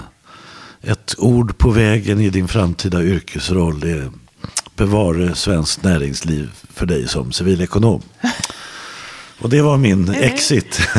ett 0.81 1.15
ord 1.17 1.57
på 1.57 1.69
vägen 1.69 2.19
i 2.19 2.29
din 2.29 2.47
framtida 2.47 3.03
yrkesroll 3.03 3.83
är 3.83 4.11
bevare 4.75 5.35
svenskt 5.35 5.83
näringsliv 5.83 6.49
för 6.73 6.85
dig 6.85 7.07
som 7.07 7.31
civilekonom. 7.31 8.01
Och 9.41 9.49
det 9.49 9.61
var 9.61 9.77
min 9.77 10.09
exit. 10.09 10.79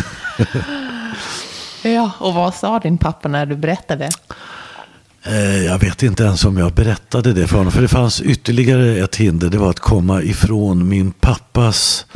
Ja, 1.84 2.11
och 2.18 2.34
vad 2.34 2.54
sa 2.54 2.78
din 2.78 2.99
pappa 2.99 3.28
när 3.28 3.46
du 3.46 3.56
berättade? 3.56 4.08
Eh, 5.22 5.64
Jag 5.64 5.78
vet 5.78 6.02
inte 6.02 6.22
ens 6.22 6.44
om 6.44 6.56
jag 6.56 6.72
berättade 6.72 7.32
det 7.32 7.46
för 7.46 7.56
honom. 7.58 7.72
För 7.72 7.82
det 7.82 7.88
fanns 7.88 8.20
ytterligare 8.20 8.96
ett 8.96 9.16
hinder. 9.16 9.49
Det 9.50 9.58
var 9.58 9.70
att 9.70 9.80
komma 9.80 10.22
ifrån 10.22 10.88
min 10.88 11.12
pappas 11.12 12.06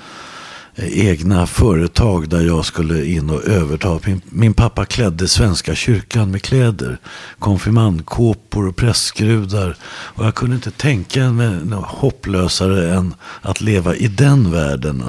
eh, 0.74 1.06
egna 1.06 1.46
företag 1.46 2.28
där 2.28 2.40
jag 2.46 2.64
skulle 2.64 3.04
in 3.06 3.30
och 3.30 3.44
överta. 3.44 4.00
Min, 4.04 4.20
min 4.24 4.54
pappa 4.54 4.84
klädde 4.84 5.28
Svenska 5.28 5.74
kyrkan 5.74 6.30
med 6.30 6.42
kläder. 6.42 6.98
Konfirmandkåpor 7.38 8.68
och 8.68 8.76
prästskrudar. 8.76 9.76
Och 9.88 10.24
jag 10.24 10.34
kunde 10.34 10.56
inte 10.56 10.70
tänka 10.70 11.30
mig 11.30 11.50
något 11.64 11.86
hopplösare 11.88 12.94
än 12.94 13.14
att 13.42 13.60
leva 13.60 13.94
i 13.96 14.08
den 14.08 14.50
världen. 14.52 15.04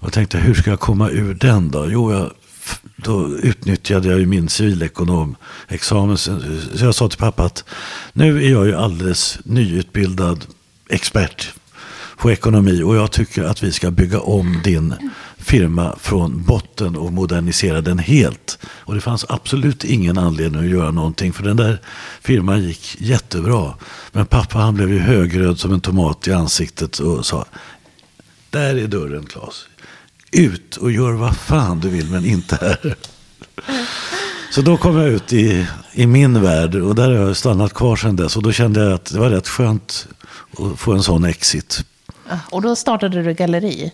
Och 0.00 0.06
jag 0.06 0.12
tänkte, 0.12 0.38
hur 0.38 0.54
ska 0.54 0.70
jag 0.70 0.80
komma 0.80 1.10
ur 1.10 1.34
den 1.34 1.70
då? 1.70 1.86
Jo, 1.90 2.12
jag, 2.12 2.30
då 2.96 3.28
utnyttjade 3.28 4.08
jag 4.08 4.18
ju 4.18 4.26
min 4.26 4.48
civilekonomexamen. 4.48 6.18
Så 6.18 6.40
jag 6.80 6.94
sa 6.94 7.08
till 7.08 7.18
pappa 7.18 7.44
att 7.44 7.64
nu 8.12 8.44
är 8.44 8.50
jag 8.50 8.66
ju 8.66 8.74
alldeles 8.74 9.38
nyutbildad 9.44 10.46
expert 10.88 11.52
på 12.16 12.30
ekonomi 12.30 12.82
och 12.82 12.96
jag 12.96 13.10
tycker 13.10 13.44
att 13.44 13.62
vi 13.62 13.72
ska 13.72 13.90
bygga 13.90 14.20
om 14.20 14.60
din 14.64 14.94
firma 15.38 15.96
från 16.00 16.42
botten 16.42 16.96
och 16.96 17.12
modernisera 17.12 17.80
den 17.80 17.98
helt. 17.98 18.58
Och 18.66 18.94
det 18.94 19.00
fanns 19.00 19.26
absolut 19.28 19.84
ingen 19.84 20.18
anledning 20.18 20.60
att 20.60 20.70
göra 20.70 20.90
någonting 20.90 21.32
för 21.32 21.42
den 21.42 21.56
där 21.56 21.80
firman 22.22 22.62
gick 22.62 22.96
jättebra. 23.00 23.74
Men 24.12 24.26
pappa 24.26 24.58
han 24.58 24.74
blev 24.74 24.92
ju 24.92 24.98
högröd 24.98 25.58
som 25.58 25.72
en 25.72 25.80
tomat 25.80 26.28
i 26.28 26.32
ansiktet 26.32 26.98
och 26.98 27.26
sa 27.26 27.44
där 28.50 28.76
är 28.76 28.86
dörren 28.86 29.26
Claes. 29.26 29.66
Ut 30.32 30.76
och 30.76 30.92
gör 30.92 31.12
vad 31.12 31.36
fan 31.36 31.80
du 31.80 31.88
vill 31.88 32.10
men 32.10 32.24
inte 32.24 32.56
här. 32.60 32.96
Så 34.52 34.62
då 34.62 34.76
kom 34.76 34.96
jag 34.96 35.08
ut 35.08 35.32
i, 35.32 35.66
i 35.92 36.06
min 36.06 36.42
värld 36.42 36.74
och 36.74 36.94
där 36.94 37.08
har 37.08 37.26
jag 37.26 37.36
stannat 37.36 37.74
kvar 37.74 37.96
sedan 37.96 38.16
dess. 38.16 38.36
Och 38.36 38.42
då 38.42 38.52
kände 38.52 38.80
jag 38.84 38.92
att 38.92 39.04
det 39.04 39.18
var 39.18 39.30
rätt 39.30 39.48
skönt 39.48 40.08
att 40.58 40.78
få 40.80 40.92
en 40.92 41.02
sån 41.02 41.24
exit. 41.24 41.84
Ah, 42.28 42.36
Och 42.50 42.62
då 42.62 42.76
startade 42.76 43.22
du 43.22 43.34
galleri. 43.34 43.92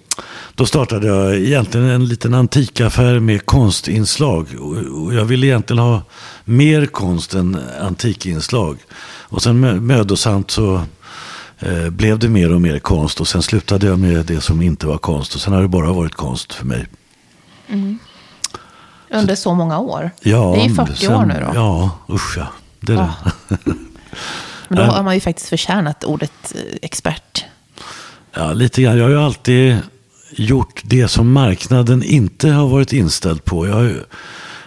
Då 0.55 0.67
startade 0.67 1.07
jag 1.07 1.37
egentligen 1.37 1.87
en 1.87 2.07
liten 2.07 2.35
antikaffär 2.35 3.19
med 3.21 3.47
konstinslag. 3.47 4.47
Och- 4.61 5.15
jag 5.15 5.25
ville 5.25 5.47
egentligen 5.47 5.79
ha 5.83 6.03
mer 6.45 6.87
konst 6.87 7.35
än 7.35 7.59
antikinslag. 7.81 8.79
Och 9.29 9.43
sen 9.43 9.65
mö- 9.65 9.81
mödosamt 9.81 10.51
så 10.51 10.83
eh, 11.59 11.91
blev 11.91 12.19
det 12.19 12.29
mer 12.29 12.53
och 12.55 12.61
mer 12.61 12.79
konst. 12.79 13.21
Och 13.21 13.29
sen 13.29 13.43
slutade 13.43 13.87
jag 13.87 13.99
med 13.99 14.27
det 14.27 14.41
som 14.41 14.63
inte 14.63 14.87
var 14.87 14.99
konst. 14.99 15.35
Och 15.35 15.41
sen 15.41 15.53
har 15.53 15.63
det 15.63 15.69
bara 15.69 15.93
varit 15.93 16.15
konst 16.15 16.53
för 16.55 16.65
mig. 16.67 16.87
Under 19.11 19.35
så 19.35 19.55
många 19.55 19.79
år. 19.79 20.11
Ja, 20.23 20.53
det 20.57 20.61
är 20.61 20.69
ju 20.69 20.75
40 20.75 21.09
år 21.09 21.25
nu 21.25 21.35
då. 21.47 21.53
Ja, 21.55 21.91
usch 22.15 22.39
ja. 22.39 22.47
Det 22.81 22.93
är 22.93 22.97
det. 22.97 23.13
Men 24.69 24.79
då 24.79 24.83
Ja. 24.83 24.91
har 24.91 25.03
man 25.03 25.15
ju 25.15 25.21
faktiskt 25.21 25.49
förtjänat 25.49 26.05
ordet 26.05 26.53
eh, 26.55 26.61
expert. 26.83 27.45
Ja, 28.35 28.53
lite 28.53 28.83
grann. 28.83 28.97
Jag 28.97 29.05
har 29.05 29.11
ju 29.11 29.21
alltid 29.21 29.77
gjort 30.31 30.81
det 30.85 31.09
som 31.09 31.33
marknaden 31.33 32.03
inte 32.03 32.49
har 32.51 32.69
varit 32.69 32.93
inställd 32.93 33.45
på. 33.45 33.67
Jag 33.67 33.75
har 33.75 33.83
ju, 33.83 33.97
eh, 33.99 34.03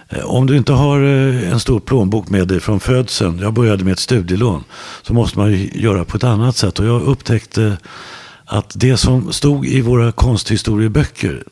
Eh, 0.09 0.25
om 0.25 0.47
du 0.47 0.57
inte 0.57 0.73
har 0.73 1.03
eh, 1.03 1.51
en 1.51 1.59
stor 1.59 1.79
plånbok 1.79 2.29
med 2.29 2.47
dig 2.47 2.59
från 2.59 2.79
födseln, 2.79 3.39
jag 3.39 3.53
började 3.53 3.83
med 3.83 3.93
ett 3.93 3.99
studielån, 3.99 4.63
så 5.01 5.13
måste 5.13 5.39
man 5.39 5.51
ju 5.51 5.69
göra 5.73 6.05
på 6.05 6.17
ett 6.17 6.23
annat 6.23 6.57
sätt. 6.57 6.79
Och 6.79 6.85
jag 6.85 7.01
upptäckte 7.01 7.77
att 8.45 8.71
det 8.75 8.97
som 8.97 9.33
stod 9.33 9.65
i 9.65 9.81
våra 9.81 10.11
konsthistorieböcker, 10.11 11.43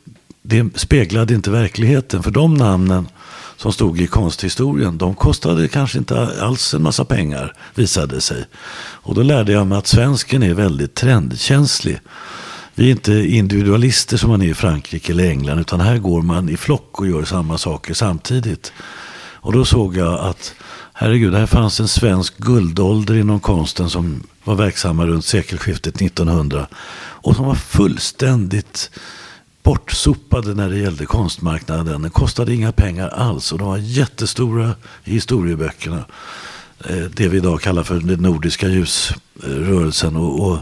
det 0.42 0.78
speglade 0.78 1.34
inte 1.34 1.50
verkligheten. 1.50 2.22
För 2.22 2.30
de 2.30 2.54
namnen 2.54 3.08
som 3.56 3.72
stod 3.72 4.00
i 4.00 4.06
konsthistorien, 4.06 4.98
de 4.98 5.14
kostade 5.14 5.68
kanske 5.68 5.98
inte 5.98 6.28
alls 6.40 6.74
en 6.74 6.82
massa 6.82 7.04
pengar, 7.04 7.54
visade 7.74 8.14
det 8.14 8.20
sig. 8.20 8.44
Och 8.78 9.14
då 9.14 9.22
lärde 9.22 9.52
jag 9.52 9.66
mig 9.66 9.78
att 9.78 9.86
svensken 9.86 10.42
är 10.42 10.54
väldigt 10.54 10.94
trendkänslig. 10.94 12.00
Vi 12.78 12.86
är 12.86 12.90
inte 12.90 13.12
individualister 13.12 14.16
som 14.16 14.30
man 14.30 14.42
är 14.42 14.46
i 14.46 14.54
Frankrike 14.54 15.12
eller 15.12 15.30
England, 15.30 15.58
utan 15.58 15.80
här 15.80 15.98
går 15.98 16.22
man 16.22 16.48
i 16.48 16.56
flock 16.56 17.00
och 17.00 17.06
gör 17.08 17.24
samma 17.24 17.58
saker 17.58 17.94
samtidigt. 17.94 18.72
Och 19.34 19.52
då 19.52 19.64
såg 19.64 19.96
jag 19.96 20.20
att, 20.20 20.54
herregud, 20.92 21.34
här 21.34 21.46
fanns 21.46 21.80
en 21.80 21.88
svensk 21.88 22.36
guldålder 22.36 23.14
inom 23.14 23.40
konsten 23.40 23.90
som 23.90 24.22
var 24.44 24.54
verksamma 24.54 25.06
runt 25.06 25.24
sekelskiftet 25.24 26.02
1900 26.02 26.66
och 26.98 27.36
som 27.36 27.46
var 27.46 27.54
fullständigt 27.54 28.90
bortsopade 29.62 30.54
när 30.54 30.70
det 30.70 30.78
gällde 30.78 31.06
konstmarknaden. 31.06 32.02
Den 32.02 32.10
kostade 32.10 32.54
inga 32.54 32.72
pengar 32.72 33.08
alls 33.08 33.52
och 33.52 33.58
de 33.58 33.68
var 33.68 33.78
jättestora 33.78 34.74
i 35.04 35.12
historieböckerna. 35.12 36.04
Eh, 36.84 36.96
det 36.96 37.28
vi 37.28 37.36
idag 37.36 37.60
kallar 37.60 37.82
för 37.82 37.94
den 37.94 38.22
nordiska 38.22 38.68
ljusrörelsen. 38.68 40.16
Och, 40.16 40.50
och, 40.50 40.58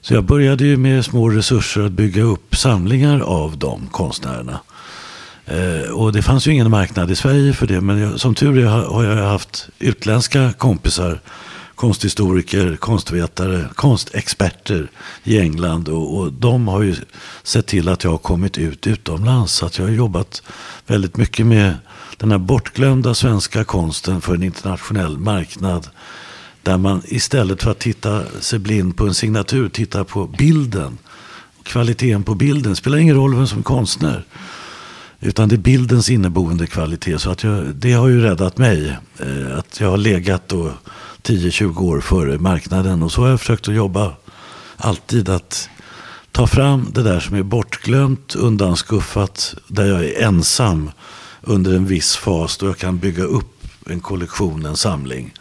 så 0.00 0.14
jag 0.14 0.24
började 0.24 0.64
ju 0.64 0.76
med 0.76 1.04
små 1.04 1.28
resurser 1.28 1.82
att 1.82 1.92
bygga 1.92 2.22
upp 2.22 2.56
samlingar 2.56 3.20
av 3.20 3.58
de 3.58 3.86
konstnärerna. 3.86 4.60
Eh, 5.50 5.90
och 5.90 6.12
det 6.12 6.22
fanns 6.22 6.46
ju 6.46 6.52
ingen 6.52 6.70
marknad 6.70 7.10
i 7.10 7.16
Sverige 7.16 7.52
för 7.52 7.66
det. 7.66 7.80
Men 7.80 7.98
jag, 7.98 8.20
som 8.20 8.34
tur 8.34 8.58
är 8.58 8.66
har 8.66 9.04
jag 9.04 9.28
haft 9.28 9.68
utländska 9.78 10.52
kompisar. 10.52 11.20
Konsthistoriker, 11.74 12.76
konstvetare, 12.76 13.64
konstexperter 13.74 14.90
i 15.24 15.38
England. 15.38 15.88
Och, 15.88 16.18
och 16.18 16.32
de 16.32 16.68
har 16.68 16.82
ju 16.82 16.96
sett 17.42 17.66
till 17.66 17.88
att 17.88 18.04
jag 18.04 18.10
har 18.10 18.18
kommit 18.18 18.58
ut 18.58 18.86
utomlands. 18.86 19.52
Så 19.52 19.66
att 19.66 19.78
jag 19.78 19.84
har 19.84 19.92
jobbat 19.92 20.42
väldigt 20.86 21.16
mycket 21.16 21.46
med 21.46 21.74
den 22.16 22.30
här 22.30 22.38
bortglömda 22.38 23.14
svenska 23.14 23.64
konsten 23.64 24.20
för 24.20 24.34
en 24.34 24.42
internationell 24.42 25.18
marknad. 25.18 25.88
Där 26.62 26.78
man 26.78 27.02
istället 27.04 27.62
för 27.62 27.70
att 27.70 27.78
titta 27.78 28.22
sig 28.40 28.58
blind 28.58 28.96
på 28.96 29.06
en 29.06 29.14
signatur 29.14 29.68
tittar 29.68 30.04
på 30.04 30.26
bilden. 30.26 30.98
Kvaliteten 31.62 32.22
på 32.22 32.34
bilden. 32.34 32.72
Det 32.72 32.76
spelar 32.76 32.98
ingen 32.98 33.16
roll 33.16 33.34
vem 33.34 33.46
som 33.46 33.58
är 33.58 33.62
konstnär. 33.62 34.24
Utan 35.20 35.48
det 35.48 35.54
är 35.54 35.58
bildens 35.58 36.10
inneboende 36.10 36.66
kvalitet. 36.66 37.18
Så 37.18 37.30
att 37.30 37.42
jag, 37.42 37.74
det 37.74 37.92
har 37.92 38.08
ju 38.08 38.20
räddat 38.20 38.58
mig. 38.58 38.96
Eh, 39.18 39.58
att 39.58 39.80
jag 39.80 39.90
har 39.90 39.96
legat 39.96 40.48
då 40.48 40.72
10-20 41.22 41.80
år 41.80 42.00
före 42.00 42.38
marknaden. 42.38 43.02
Och 43.02 43.12
så 43.12 43.20
har 43.20 43.28
jag 43.28 43.40
försökt 43.40 43.68
att 43.68 43.74
jobba 43.74 44.12
alltid 44.76 45.28
att 45.28 45.68
ta 46.32 46.46
fram 46.46 46.86
det 46.94 47.02
där 47.02 47.20
som 47.20 47.36
är 47.36 47.42
bortglömt, 47.42 48.34
undanskuffat, 48.34 49.54
där 49.68 49.86
jag 49.86 50.04
är 50.04 50.22
ensam 50.22 50.90
under 51.40 51.74
en 51.74 51.86
viss 51.86 52.16
fas 52.16 52.56
då 52.56 52.66
jag 52.66 52.78
kan 52.78 52.98
bygga 52.98 53.24
upp 53.24 53.64
en 53.86 54.00
kollektion, 54.00 54.66
en 54.66 54.76
samling. 54.76 55.34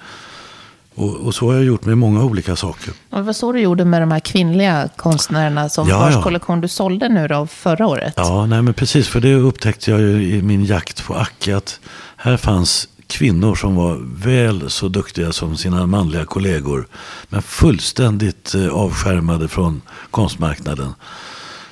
Och, 1.00 1.16
och, 1.16 1.36
så 1.36 1.48
har 1.48 1.54
jag 1.54 1.64
gjort 1.64 1.86
med 1.86 1.98
många 1.98 2.24
olika 2.24 2.56
saker. 2.56 2.94
Och 3.10 3.26
vad 3.26 3.36
så 3.36 3.52
du 3.52 3.60
gjorde 3.60 3.86
med 3.86 4.02
de 4.02 4.12
här 4.12 4.20
kvinnliga 4.20 4.90
konstnärerna 4.96 5.70
som 5.70 5.90
ja, 5.90 6.00
vars 6.00 6.14
ja. 6.14 6.22
kollektion 6.22 6.62
du 6.62 6.68
sålde 6.68 7.10
nu 7.10 7.28
då 7.28 7.48
förra 7.48 7.88
året? 7.88 8.14
Ja, 8.18 8.46
nej 8.46 8.62
men 8.62 8.74
precis. 8.74 9.08
För 9.08 9.20
det 9.20 9.36
upptäckte 9.36 9.92
jag 9.92 10.00
ju 10.00 10.38
i 10.38 10.42
min 10.42 10.66
jakt 10.66 11.06
på 11.06 11.16
Acke 11.16 11.58
att 11.58 11.80
här 12.18 12.38
fanns 12.38 12.88
kvinnor 13.08 13.56
som 13.56 13.76
var 13.76 13.98
väl 14.26 14.70
så 14.70 14.88
duktiga 14.88 15.32
som 15.32 15.58
sina 15.58 15.88
manliga 15.88 16.26
kollegor. 16.26 16.88
Men 17.30 17.42
fullständigt 17.42 18.56
eh, 18.56 18.68
avskärmade 18.68 19.48
från 19.48 19.82
konstmarknaden. 20.12 20.94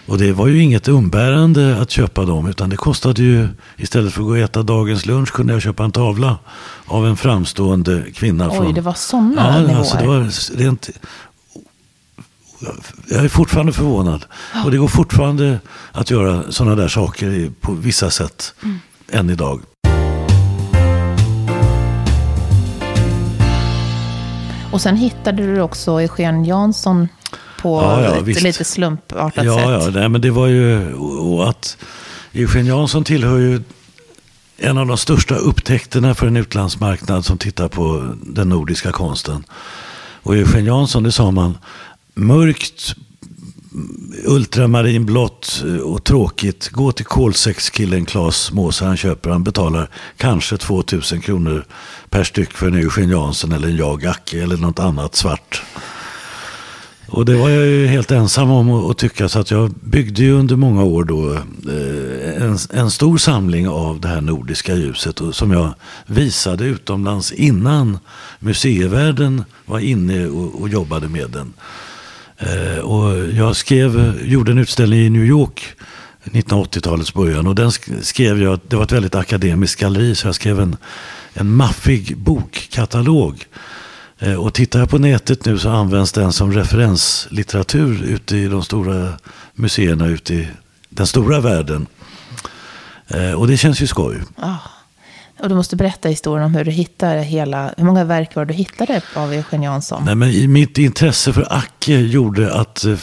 Och 0.08 0.18
det 0.18 0.34
var 0.34 0.48
ju 0.48 0.62
inget 0.62 0.88
umbärande 0.88 1.82
att 1.82 1.92
köpa 1.92 2.26
dem. 2.26 2.48
Utan 2.48 2.70
det 2.70 2.78
kostade 2.78 3.22
ju, 3.22 3.48
istället 3.78 4.14
för 4.14 4.22
att 4.22 4.28
gå 4.28 4.32
och 4.32 4.38
äta 4.38 4.64
dagens 4.64 5.06
lunch 5.06 5.32
kunde 5.34 5.54
jag 5.54 5.62
köpa 5.62 5.84
en 5.84 5.92
tavla 5.92 6.38
av 6.86 7.08
en 7.08 7.18
framstående 7.18 8.04
kvinna. 8.14 8.50
Oj, 8.50 8.58
från, 8.58 8.74
det 8.74 8.82
var 8.82 8.94
sådana 8.94 9.34
ja, 9.38 9.60
nivåer. 9.60 9.78
Alltså 9.78 9.98
det 9.98 10.08
var 10.08 10.58
rent, 10.58 10.90
jag 13.10 13.26
är 13.26 13.30
fortfarande 13.30 13.74
förvånad. 13.74 14.26
Och 14.66 14.72
det 14.72 14.78
går 14.78 14.88
fortfarande 14.88 15.60
att 15.92 16.10
göra 16.10 16.52
sådana 16.52 16.76
där 16.76 16.88
saker 16.88 17.52
på 17.62 17.72
vissa 17.74 18.10
sätt. 18.10 18.54
Mm. 18.64 18.80
Än 19.12 19.30
idag. 19.30 19.62
Och 24.72 24.82
sen 24.82 24.96
hittade 24.96 25.46
du 25.46 25.62
också 25.62 26.02
Eugen 26.02 26.46
Jansson 26.46 27.08
på 27.68 27.82
ja, 27.82 28.04
ja, 28.04 28.32
ett 28.32 28.42
lite 28.42 28.64
slumpartat 28.64 29.46
ja, 29.46 29.56
sätt. 29.56 29.94
Ja, 29.94 30.00
nej, 30.00 30.10
men 30.10 30.22
det 30.22 30.32
var 30.32 30.48
ju 30.48 30.94
och 30.94 31.50
att 31.50 31.78
Eugen 32.34 32.66
Jansson 32.66 33.04
tillhör 33.04 33.38
ju 33.38 33.62
en 34.58 34.78
av 34.78 34.88
de 34.88 34.98
största 34.98 35.36
upptäckterna 35.36 36.16
för 36.16 36.28
en 36.28 36.38
utlandsmarknad 36.38 37.26
som 37.26 37.38
tittar 37.38 37.68
på 37.68 38.16
den 38.22 38.50
nordiska 38.50 38.92
konsten. 38.92 39.44
Och 40.24 40.36
Eugen 40.36 40.66
Jansson, 40.66 41.04
det 41.04 41.12
sa 41.12 41.32
man, 41.32 41.58
mörkt, 42.14 42.96
ultramarinblått 44.26 45.64
och 45.84 46.04
tråkigt. 46.04 46.70
Gå 46.70 46.92
till 46.92 47.06
kolsexkillen 47.06 48.06
Claes 48.06 48.52
Måse, 48.52 48.86
han 48.86 48.98
köper, 48.98 49.30
han 49.30 49.44
betalar 49.44 49.90
kanske 50.18 50.58
2000 50.58 51.22
kronor 51.22 51.66
per 52.10 52.24
styck 52.24 52.54
för 52.54 52.68
en 52.68 52.76
Eugen 52.76 53.10
Jansson 53.10 53.52
eller 53.52 53.68
en 53.68 53.76
Jag 53.76 54.06
Acke 54.06 54.44
eller 54.44 54.58
något 54.58 54.80
annat 54.80 55.16
svart. 55.16 55.64
Och 57.10 57.26
det 57.26 57.36
var 57.36 57.50
jag 57.50 57.66
ju 57.66 57.88
helt 57.88 58.12
ensam 58.12 58.52
om 58.52 58.92
att 58.92 58.98
tycka. 58.98 59.30
Så 59.30 59.40
att 59.40 59.52
jag 59.52 59.72
byggde 59.72 60.22
ju 60.22 60.32
under 60.32 60.56
många 60.56 60.84
år 60.84 61.04
då 61.04 61.34
eh, 61.34 62.44
en, 62.44 62.58
en 62.74 62.92
stor 62.92 63.18
samling 63.18 63.68
av 63.68 64.00
det 64.00 64.08
här 64.08 64.22
nordiska 64.22 64.76
ljuset. 64.76 65.22
Och, 65.22 65.36
som 65.36 65.52
jag 65.52 65.74
visade 66.06 66.66
utomlands 66.66 67.32
innan 67.32 68.00
museivärlden 68.40 69.44
var 69.66 69.80
inne 69.80 70.28
och, 70.28 70.62
och 70.62 70.70
jobbade 70.70 71.08
med 71.08 71.30
den. 71.30 71.54
Eh, 72.38 72.80
och 72.80 73.34
jag 73.34 73.56
skrev, 73.56 74.22
gjorde 74.26 74.52
en 74.52 74.58
utställning 74.58 75.00
i 75.00 75.10
New 75.10 75.26
York 75.26 75.66
1980-talets 76.24 77.14
början. 77.14 77.48
Och 77.48 77.56
den 77.56 77.72
skrev 78.02 78.42
jag, 78.42 78.60
det 78.68 78.76
var 78.76 78.84
ett 78.84 78.92
väldigt 78.92 79.16
akademiskt 79.16 79.80
galleri. 79.82 80.16
Så 80.16 80.28
jag 80.28 80.36
skrev 80.36 80.60
en, 80.60 80.78
en 81.34 81.52
maffig 81.52 82.18
bokkatalog 82.18 83.46
och 84.40 84.54
tittar 84.54 84.80
jag 84.80 84.90
på 84.90 84.98
nätet 84.98 85.46
nu 85.46 85.58
så 85.58 85.70
används 85.70 86.12
den 86.12 86.34
som 86.34 86.54
referenslitteratur 86.54 88.04
ute 88.04 88.38
i 88.38 88.48
de 88.48 88.64
stora 88.64 89.14
museerna 89.54 90.08
ute 90.08 90.34
i 90.34 90.48
den 90.90 91.08
stora 91.08 91.40
världen. 91.40 91.88
Eh, 93.08 93.32
och 93.32 93.48
det 93.48 93.58
känns 93.58 93.82
ju 93.82 93.88
skoj. 93.88 94.22
Oh. 94.38 94.56
Och 95.39 95.50
du 95.50 95.56
måste 95.56 95.76
berätta 95.76 96.10
historien 96.10 96.46
om 96.46 96.56
hur 96.56 96.65
du 96.65 96.72
hittade 96.72 97.22
hela, 97.22 97.74
hur 97.78 97.86
många 97.86 98.04
verk 98.04 98.36
var 98.36 98.46
du 98.46 98.54
hittade 98.54 99.02
av 99.13 99.34
Eugen 99.34 99.63
Jansson? 99.63 100.04
Nej, 100.06 100.15
men 100.15 100.52
mitt 100.52 100.78
intresse 100.78 101.34
för 101.34 101.54
Acke 101.54 101.94
gjorde 101.94 102.54
att 102.54 102.86
äh, 102.86 102.98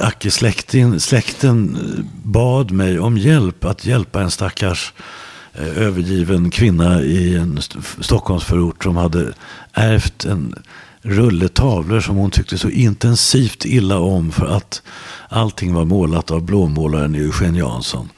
Acke-släkten 0.00 1.00
släkten 1.00 1.78
bad 2.22 2.70
mig 2.70 2.98
om 2.98 3.18
hjälp 3.18 3.64
att 3.64 3.86
hjälpa 3.86 4.22
en 4.22 4.30
stackars 4.30 4.92
Eh, 5.52 5.78
övergiven 5.78 6.50
kvinna 6.50 7.02
i 7.02 7.36
en 7.36 7.60
Stockholmsförort 8.00 8.84
som 8.84 8.96
hade 8.96 9.32
ärvt 9.72 10.24
en 10.24 10.54
rulle 11.02 11.48
tavlor 11.48 12.00
som 12.00 12.16
hon 12.16 12.30
tyckte 12.30 12.58
så 12.58 12.68
intensivt 12.68 13.64
illa 13.64 13.98
om 13.98 14.32
för 14.32 14.46
att 14.46 14.82
allting 15.28 15.74
var 15.74 15.84
målat 15.84 16.30
av 16.30 16.42
blåmålaren 16.42 17.14
Eugen 17.14 17.54
Jansson. 17.54 18.08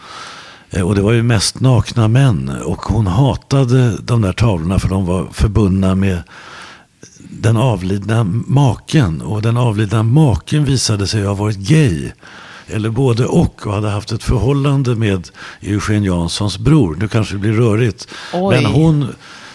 Eh, 0.71 0.83
och 0.83 0.95
det 0.95 1.03
var 1.03 1.13
ju 1.13 1.23
mest 1.23 1.61
nakna 1.61 2.09
män 2.09 2.49
och 2.65 2.83
hon 2.83 3.07
hatade 3.07 3.97
de 3.97 4.23
där 4.23 4.33
tavlorna 4.33 4.79
för 4.79 4.89
de 4.89 5.07
var 5.07 5.27
förbundna 5.33 5.95
med 5.95 6.23
den 7.19 7.57
avlidna 7.57 8.25
maken. 8.47 9.23
Och 9.23 9.43
den 9.43 9.57
avlidna 9.57 10.03
maken 10.03 10.65
visade 10.65 11.07
sig 11.07 11.25
ha 11.25 11.35
varit 11.35 11.57
gay 11.57 12.13
eller 12.67 12.91
både 12.91 13.27
och 13.27 13.67
och 13.67 13.75
hade 13.75 13.89
haft 13.89 14.13
ett 14.13 14.23
förhållande 14.23 14.95
med 14.95 15.29
Eugen 15.61 16.05
Janssons 16.05 16.59
bror. 16.59 16.97
Nu 17.01 17.09
kanske 17.09 17.35
det 17.35 17.39
blir 17.39 17.53
rörigt. 17.53 18.09
Oj. 18.33 18.57
Men 18.57 18.65
hon 18.65 19.09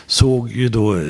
såg 0.08 0.52
ju 0.52 0.70
då 0.70 0.96
eh, 0.96 1.02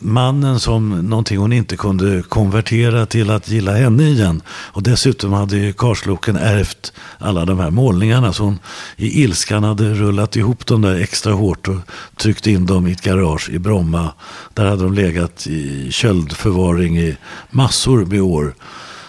mannen 0.00 0.60
som 0.60 0.88
någonting 0.88 1.38
hon 1.38 1.52
inte 1.52 1.76
kunde 1.76 2.22
konvertera 2.22 3.06
till 3.06 3.30
att 3.30 3.48
gilla 3.48 3.72
henne 3.72 4.02
igen. 4.02 4.42
Och 4.48 4.82
dessutom 4.82 5.32
hade 5.32 5.56
ju 5.56 5.72
Karsloken 5.72 6.36
ärvt 6.36 6.92
alla 7.18 7.44
de 7.44 7.58
här 7.58 7.70
målningarna. 7.70 8.32
Så 8.32 8.42
hon 8.42 8.58
i 8.96 9.22
ilskan 9.22 9.64
hade 9.64 9.94
rullat 9.94 10.36
ihop 10.36 10.66
dem 10.66 10.82
där 10.82 11.00
extra 11.00 11.32
hårt 11.32 11.68
och 11.68 11.76
tryckt 12.16 12.46
in 12.46 12.66
dem 12.66 12.86
i 12.86 12.92
ett 12.92 13.02
garage 13.02 13.50
i 13.50 13.58
Bromma. 13.58 14.12
Där 14.54 14.64
hade 14.64 14.82
de 14.82 14.94
legat 14.94 15.46
i 15.46 15.92
köldförvaring 15.92 16.98
i 16.98 17.16
massor 17.50 18.04
med 18.04 18.20
år. 18.20 18.54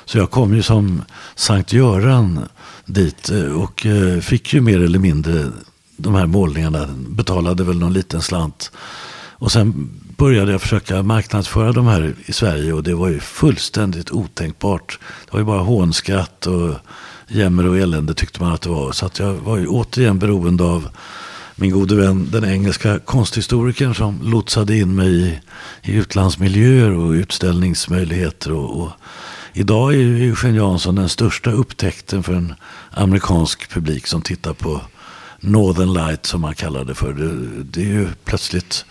Så 0.05 0.17
jag 0.17 0.31
kom 0.31 0.55
ju 0.55 0.61
som 0.61 1.01
Sankt 1.35 1.73
Göran 1.73 2.39
dit 2.85 3.29
eh, 3.29 3.61
och 3.61 3.85
eh, 3.85 4.19
fick 4.19 4.53
ju 4.53 4.61
mer 4.61 4.83
eller 4.83 4.99
mindre 4.99 5.45
de 5.97 6.15
här 6.15 6.25
målningarna. 6.25 6.87
Betalade 7.09 7.63
väl 7.63 7.79
någon 7.79 7.93
liten 7.93 8.21
slant. 8.21 8.71
Och 9.39 9.52
sen 9.52 9.89
började 10.17 10.52
jag 10.52 10.62
försöka 10.62 11.04
marknadsföra 11.04 11.71
de 11.71 11.88
här 11.88 12.15
i 12.26 12.34
Sverige 12.34 12.73
och 12.73 12.84
det 12.84 12.93
var 12.93 13.08
ju 13.08 13.19
fullständigt 13.19 14.12
otänkbart. 14.12 15.00
Det 15.26 15.32
var 15.32 15.39
ju 15.39 15.45
bara 15.45 15.62
hånskratt 15.62 16.47
och 16.47 16.76
jämmer 17.28 17.67
och 17.67 17.78
elände 17.78 18.13
tyckte 18.13 18.43
man 18.43 18.54
att 18.54 18.62
det 18.62 18.69
var. 18.69 18.91
Så 18.91 19.06
att 19.06 19.19
jag 19.19 19.34
var 19.34 19.58
ju 19.58 19.67
återigen 19.67 20.19
beroende 20.19 20.63
av 20.63 20.89
min 21.56 21.71
gode 21.71 21.95
vän, 21.95 22.28
den 22.32 22.45
engelska 22.45 23.00
konsthistorikern 23.00 23.95
som 23.95 24.19
lotsade 24.23 24.78
in 24.78 24.95
mig 24.95 25.28
i, 25.28 25.39
i 25.91 25.95
utlandsmiljöer 25.95 26.91
och 26.91 27.12
utställningsmöjligheter. 27.12 28.52
Och, 28.52 28.82
och 28.82 28.91
Idag 29.54 29.93
är 29.93 29.97
ju 29.97 30.30
Eugen 30.30 30.56
Jansson 30.56 30.95
den 30.95 31.10
största 31.10 31.52
upptäckten 31.52 32.23
för 32.23 32.34
en 32.34 32.54
amerikansk 32.91 33.69
publik 33.69 34.08
som 34.08 34.21
tittar 34.21 34.54
på 34.54 34.82
Northern 35.39 35.93
Light 35.93 36.26
som 36.26 36.41
man 36.41 36.56
kallar 36.56 36.84
det 36.84 36.95
för. 36.95 37.13
Det, 37.13 37.63
det 37.63 37.82
är 37.82 37.93
ju 37.93 38.08
plötsligt 38.26 38.86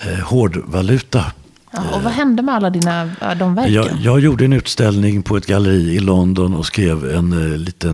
eh, 0.00 0.24
hårdvaluta. 0.24 1.32
Ja, 1.72 1.96
och 1.96 2.02
vad 2.02 2.12
hände 2.12 2.42
med 2.42 2.54
alla 2.54 2.70
dina, 2.70 3.10
de 3.38 3.54
verken? 3.54 3.72
Jag, 3.72 3.86
jag, 4.00 4.20
gjorde 4.20 4.44
en 4.44 4.52
utställning 4.52 5.22
på 5.22 5.36
ett 5.36 5.46
galleri 5.46 5.96
i 5.96 6.00
London 6.00 6.54
och 6.54 6.66
skrev 6.66 7.10
en 7.10 7.32
eh, 7.32 7.58
liten 7.58 7.92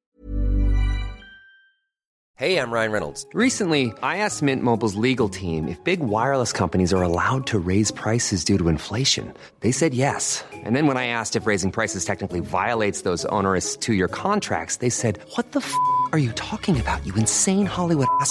Hej, 2.39 2.53
jag 2.53 2.71
Ryan 2.71 2.93
Reynolds. 2.93 3.27
Recently, 3.33 3.87
I 4.03 4.19
asked 4.19 4.43
Mint 4.43 4.63
Mobiles 4.63 4.95
legal 4.95 5.31
team 5.31 5.69
if 5.69 5.83
big 5.85 6.01
wireless 6.01 6.53
companies 6.53 6.93
are 6.93 7.03
allowed 7.03 7.47
to 7.47 7.59
raise 7.59 7.91
prices 7.91 8.45
due 8.45 8.59
to 8.59 8.69
inflation. 8.69 9.33
They 9.61 9.73
said 9.73 9.95
yes. 9.95 10.45
And 10.53 10.77
then 10.77 10.87
when 10.87 10.99
I 10.99 11.07
asked 11.07 11.35
if 11.35 11.47
raising 11.47 11.73
prices 11.73 12.05
technically 12.05 12.41
violates 12.41 13.03
those 13.03 13.25
onerous 13.31 13.75
two-year 13.75 14.09
contracts, 14.09 14.77
they 14.77 14.91
said, 14.91 15.19
what 15.37 15.53
the 15.53 15.61
f*** 15.61 15.73
are 16.13 16.19
you 16.19 16.33
talking 16.33 16.79
about, 16.79 17.07
you 17.07 17.15
insane 17.15 17.65
Hollywood 17.65 18.09
ass?" 18.21 18.31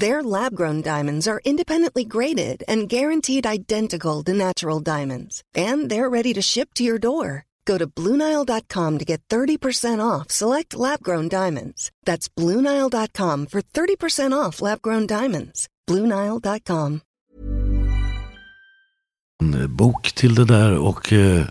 Their 0.00 0.22
lab 0.22 0.54
grown 0.54 0.80
diamonds 0.82 1.26
are 1.26 1.40
independently 1.44 2.04
graded 2.04 2.62
and 2.68 2.88
guaranteed 2.88 3.46
identical 3.46 4.22
to 4.24 4.32
natural 4.32 4.78
diamonds, 4.80 5.42
and 5.56 5.90
they're 5.90 6.08
ready 6.08 6.34
to 6.34 6.42
ship 6.42 6.68
to 6.74 6.84
your 6.84 6.98
door. 6.98 7.44
Go 7.66 7.78
to 7.78 7.86
Bluenile.com 7.86 8.98
to 8.98 9.04
get 9.04 9.20
30% 9.28 10.00
off 10.00 10.30
select 10.30 10.76
lab 10.76 11.02
grown 11.02 11.28
diamonds. 11.28 11.90
That's 12.06 12.28
Bluenile.com 12.28 13.46
for 13.46 13.60
30% 13.60 14.46
off 14.46 14.62
lab 14.62 14.82
grown 14.82 15.06
diamonds. 15.06 15.68
Bluenile.com. 15.90 17.00
En 19.42 19.76
bok 19.76 20.12
till 20.14 20.34
det 20.34 20.44
där 20.44 20.78
och 20.78 21.12
eh, 21.12 21.46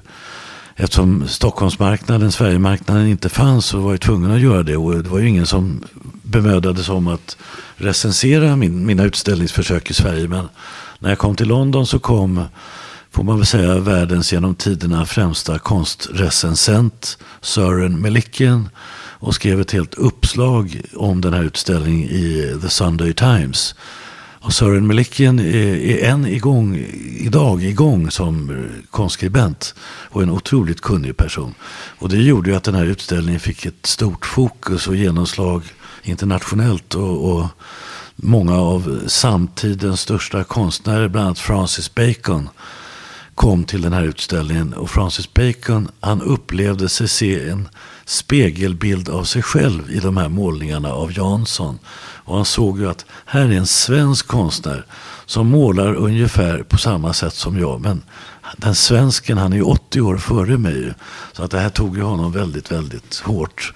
eftersom 0.76 1.28
Stockholmsmarknaden, 1.28 2.32
Sverigemarknaden 2.32 3.08
inte 3.08 3.30
fanns 3.30 3.66
så 3.66 3.80
var 3.80 3.92
jag 3.92 4.02
tvungen 4.02 4.32
att 4.32 4.42
göra 4.42 4.64
det. 4.64 4.78
Och 4.78 5.04
det 5.04 5.10
var 5.10 5.20
ju 5.20 5.30
ingen 5.30 5.46
som 5.46 5.84
bemödade 6.28 6.84
sig 6.84 6.96
om 6.96 7.08
att 7.08 7.38
recensera 7.76 8.56
min, 8.56 8.86
mina 8.86 9.04
utställningsförsök 9.04 9.90
i 9.90 9.94
Sverige. 9.94 10.28
Men 10.28 10.48
när 11.00 11.10
jag 11.10 11.18
kom 11.18 11.36
till 11.36 11.48
London 11.48 11.88
så 11.88 12.00
kom 12.00 12.46
får 13.12 13.24
man 13.24 13.38
väl 13.38 13.46
säga, 13.46 13.80
världens 13.80 14.34
genom 14.34 14.56
tiderna 14.56 15.06
främsta 15.06 15.60
konstrecensent 15.60 17.18
Sören 17.42 18.02
Melikian 18.02 18.70
och 19.20 19.36
skrev 19.36 19.62
ett 19.62 19.72
helt 19.72 19.94
uppslag 19.94 20.82
om 20.96 21.22
den 21.22 21.34
här 21.34 21.44
utställningen 21.44 22.10
i 22.10 22.58
The 22.62 22.70
Sunday 22.70 23.14
Times. 23.14 23.76
Och 24.40 24.54
Sören 24.54 24.88
Melikian 24.88 25.40
är, 25.40 25.76
är 25.76 26.10
än 26.10 26.26
igång, 26.26 26.76
idag 27.20 27.64
igång 27.64 28.12
som 28.12 28.66
konstskribent 28.92 29.76
och 30.10 30.24
en 30.24 30.30
otroligt 30.30 30.82
kunnig 30.82 31.18
person. 31.18 31.54
Och 32.00 32.10
det 32.10 32.18
gjorde 32.18 32.50
ju 32.50 32.56
att 32.56 32.64
den 32.64 32.76
här 32.76 32.86
utställningen 32.86 33.40
fick 33.40 33.66
ett 33.66 33.86
stort 33.86 34.26
fokus 34.26 34.88
och 34.88 34.96
genomslag 34.96 35.64
internationellt. 36.04 36.96
och, 36.96 37.32
och 37.32 37.46
många 38.16 38.56
av 38.56 39.04
samtidens 39.08 40.02
största 40.02 40.44
konstnärer, 40.44 41.08
bland 41.08 41.26
annat 41.26 41.40
Francis 41.40 41.96
Bacon, 41.96 42.50
kom 43.36 43.64
till 43.64 43.82
den 43.82 43.94
här 43.94 44.04
utställningen. 44.04 44.74
Och 44.74 44.90
Francis 44.90 45.34
Bacon 45.34 45.88
han 46.00 46.22
upplevde 46.22 46.90
sig 46.90 47.08
se 47.08 47.50
en 47.50 47.70
spegelbild 48.06 49.10
av 49.10 49.24
sig 49.24 49.42
själv 49.42 49.92
i 49.92 50.00
de 50.00 50.18
här 50.18 50.30
målningarna 50.30 50.94
av 50.94 51.18
Jansson. 51.18 51.80
Och 51.98 52.36
han 52.36 52.46
såg 52.46 52.80
ju 52.80 52.90
att 52.90 53.06
här 53.26 53.42
är 53.42 53.52
en 53.52 53.68
svensk 53.68 54.28
konstnär 54.28 54.86
som 55.26 55.48
målar 55.48 55.96
ungefär 55.96 56.64
på 56.64 56.78
samma 56.78 57.14
sätt 57.14 57.34
som 57.34 57.60
jag. 57.60 57.82
Men 57.82 58.02
den 58.58 58.76
svensken, 58.76 59.38
han 59.38 59.54
är 59.54 59.58
ju 59.58 59.64
80 59.64 60.02
år 60.02 60.18
före 60.18 60.58
mig. 60.58 60.94
Så 61.34 61.44
att 61.44 61.52
det 61.52 61.60
här 61.60 61.70
tog 61.70 61.98
ju 61.98 62.04
honom 62.04 62.32
väldigt, 62.32 62.72
väldigt 62.72 63.20
hårt. 63.20 63.74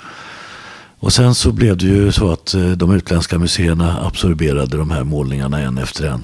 Och 1.02 1.14
sen 1.14 1.36
så 1.36 1.52
blev 1.52 1.78
det 1.78 1.86
ju 1.86 2.12
så 2.12 2.32
att 2.32 2.54
eh, 2.54 2.72
de 2.72 2.92
utländska 2.92 3.40
museerna 3.40 4.06
absorberade 4.06 4.78
de 4.78 4.92
här 4.92 5.04
målningarna 5.04 5.60
en 5.60 5.78
efter 5.78 6.08
en. 6.08 6.22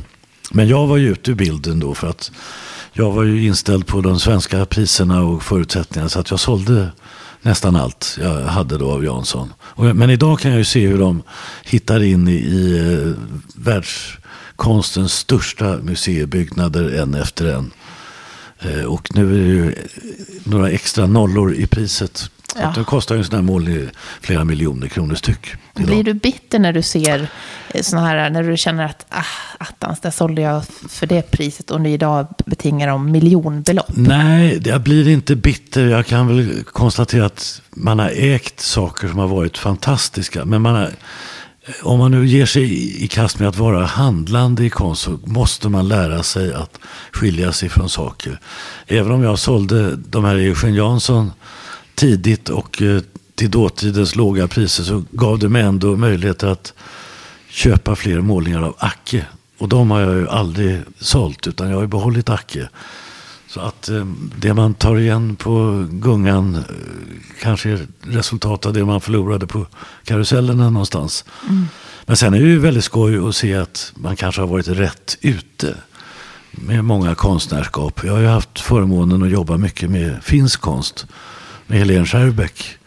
Men 0.52 0.68
jag 0.68 0.88
var 0.88 0.98
ju 0.98 1.12
ute 1.12 1.32
ur 1.32 1.36
bilden 1.36 1.80
då 1.80 1.96
för 1.96 2.10
att 2.10 2.32
jag 2.94 3.12
var 3.12 3.24
ju 3.24 3.46
inställd 3.46 3.88
på 3.88 4.02
de 4.02 4.20
svenska 4.20 4.66
priserna 4.66 5.24
och 5.24 5.44
förutsättningarna 5.44 6.10
så 6.10 6.20
att 6.20 6.30
jag 6.30 6.40
sålde 6.40 6.92
nästan 7.42 7.76
allt 7.76 8.18
jag 8.22 8.42
hade 8.42 8.78
då 8.78 8.92
av 8.92 9.04
Jansson. 9.04 9.54
Men 9.76 10.10
idag 10.10 10.40
kan 10.40 10.52
jag 10.52 10.58
ju 10.58 10.66
se 10.66 10.88
hur 10.88 11.00
de 11.00 11.24
hittar 11.64 12.04
in 12.04 12.28
i, 12.28 12.32
i 12.32 12.78
eh, 12.78 13.14
världskonstens 13.56 15.14
största 15.14 15.78
museibyggnader 15.78 17.00
en 17.00 17.14
efter 17.14 17.46
en. 17.46 17.72
Eh, 18.60 18.84
och 18.84 19.16
nu 19.16 19.36
är 19.36 19.44
det 19.44 19.54
ju 19.54 19.76
några 20.44 20.70
extra 20.70 21.08
nollor 21.08 21.54
i 21.54 21.68
priset. 21.68 22.30
Ja. 22.62 22.74
Det 22.76 22.84
kostar 22.84 23.16
ju 23.16 23.20
en 23.20 23.26
sån 23.26 23.36
här 23.36 23.42
mål 23.42 23.90
flera 24.22 24.44
miljoner 24.44 24.88
kronor 24.88 25.16
styck. 25.16 25.48
Blir 25.74 26.04
du 26.04 26.14
bitter 26.14 26.60
när 26.60 26.74
du 26.74 26.82
ser 26.82 27.28
eh, 27.74 27.82
såna 27.82 28.06
här, 28.06 28.30
när 28.30 28.44
du 28.44 28.58
känner 28.58 28.86
att 28.86 29.06
ah, 29.10 29.24
attans, 29.58 30.00
där 30.00 30.12
sålde 30.12 30.42
jag 30.42 30.64
för 30.90 31.08
det 31.08 31.32
priset 31.32 31.72
och 31.72 31.82
nu 31.82 31.90
idag 31.90 32.28
betingar 32.46 32.88
de 32.88 33.12
miljonbelopp? 33.12 33.92
Nej, 33.96 34.62
jag 34.66 34.82
blir 34.82 35.08
inte 35.08 35.36
bitter. 35.36 35.88
Jag 35.88 36.06
kan 36.06 36.28
väl 36.28 36.64
konstatera 36.64 37.26
att 37.26 37.62
man 37.70 38.00
har 38.00 38.12
ägt 38.16 38.60
saker 38.60 39.08
som 39.08 39.20
har 39.20 39.28
varit 39.28 39.58
fantastiska. 39.58 40.46
Men 40.46 40.62
man 40.62 40.76
har, 40.76 40.92
om 41.84 42.00
man 42.00 42.12
nu 42.12 42.28
ger 42.28 42.46
sig 42.46 43.04
i 43.04 43.08
kast 43.08 43.40
med 43.40 43.50
att 43.50 43.58
vara 43.58 43.86
handlande 43.86 44.64
i 44.64 44.70
konst 44.70 45.02
så 45.02 45.20
måste 45.26 45.70
man 45.70 45.88
lära 45.88 46.24
sig 46.24 46.54
att 46.54 46.80
skilja 47.12 47.54
sig 47.54 47.70
från 47.70 47.90
saker. 47.90 48.40
Även 48.88 49.12
om 49.12 49.24
jag 49.24 49.40
sålde 49.40 49.96
de 49.96 50.26
här 50.26 50.36
Eugen 50.36 50.76
Jansson 50.76 51.32
tidigt 51.98 52.50
och 52.50 52.82
eh, 52.82 53.02
till 53.36 53.52
dåtidens 53.52 54.16
låga 54.16 54.48
priser 54.48 54.84
så 54.84 55.04
gav 55.12 55.40
det 55.40 55.50
mig 55.50 55.62
ändå 55.62 55.96
möjlighet 55.96 56.44
att 56.44 56.74
köpa 57.50 57.96
fler 57.96 58.22
målningar 58.22 58.62
av 58.62 58.76
Acke. 58.78 59.26
Och 59.58 59.70
de 59.70 59.92
har 59.92 60.02
jag 60.02 60.16
ju 60.16 60.30
aldrig 60.30 60.82
sålt 61.00 61.48
utan 61.48 61.70
jag 61.70 61.76
har 61.76 61.82
ju 61.82 61.88
behållit 61.88 62.30
Acke. 62.30 62.70
Så 63.48 63.60
att 63.60 63.90
eh, 63.90 64.06
det 64.36 64.54
man 64.54 64.74
tar 64.74 64.98
igen 64.98 65.36
på 65.36 65.86
gungan 65.90 66.56
eh, 66.56 66.62
kanske 67.42 67.70
är 67.70 67.88
resultat 68.02 68.66
av 68.66 68.74
det 68.74 68.86
man 68.86 69.02
förlorade 69.02 69.48
på 69.48 69.66
karusellerna 70.04 70.70
någonstans. 70.70 71.26
Mm. 71.50 71.66
Men 72.06 72.18
sen 72.18 72.34
är 72.34 72.40
det 72.40 72.46
ju 72.46 72.60
väldigt 72.60 72.84
skoj 72.84 73.28
att 73.28 73.36
se 73.36 73.56
att 73.56 73.94
man 73.96 74.16
kanske 74.16 74.42
har 74.42 74.48
varit 74.48 74.68
rätt 74.68 75.18
ute 75.22 75.76
med 76.52 76.86
många 76.86 77.16
konstnärskap. 77.16 78.02
Jag 78.04 78.14
har 78.14 78.20
ju 78.20 78.28
haft 78.28 78.60
förmånen 78.60 79.24
att 79.24 79.30
jobba 79.30 79.58
mycket 79.58 79.90
med 79.90 80.24
finsk 80.24 80.62
konst 80.62 81.06
med 81.68 81.80
Helene 81.80 82.06
Skärbeck. 82.06 82.78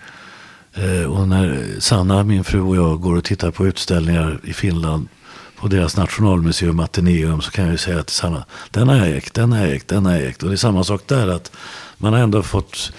Eh, 0.75 1.05
och 1.05 1.29
när 1.29 1.67
Sanna, 1.79 2.25
min 2.25 2.45
fru 2.45 2.61
och 2.61 2.77
jag 2.77 3.01
går 3.01 3.17
och 3.17 3.25
tittar 3.25 3.51
på 3.51 3.67
utställningar 3.67 4.41
i 4.45 4.53
Finland 4.53 5.09
på 5.57 5.69
deras 5.69 5.97
nationalmuseum 5.97 6.81
Ateneum 6.81 7.41
så 7.41 7.51
kan 7.51 7.65
jag 7.65 7.73
ju 7.73 7.79
säga 7.79 8.03
till 8.03 8.15
Sanna, 8.15 8.45
den 8.71 8.89
har 8.89 8.97
jag 8.97 9.17
ägt, 9.17 9.35
den 9.35 9.53
har 9.53 9.59
jag 9.59 9.71
ägt, 9.73 9.89
den 9.89 10.07
har 10.07 10.13
jag 10.13 10.23
ägt. 10.23 10.43
Och 10.43 10.49
det 10.49 10.55
är 10.55 10.57
samma 10.57 10.85
sak 10.85 11.03
där, 11.07 11.29
att 11.29 11.53
man 11.99 12.13
har 12.13 12.21
ändå 12.21 12.43
fått 12.43 12.93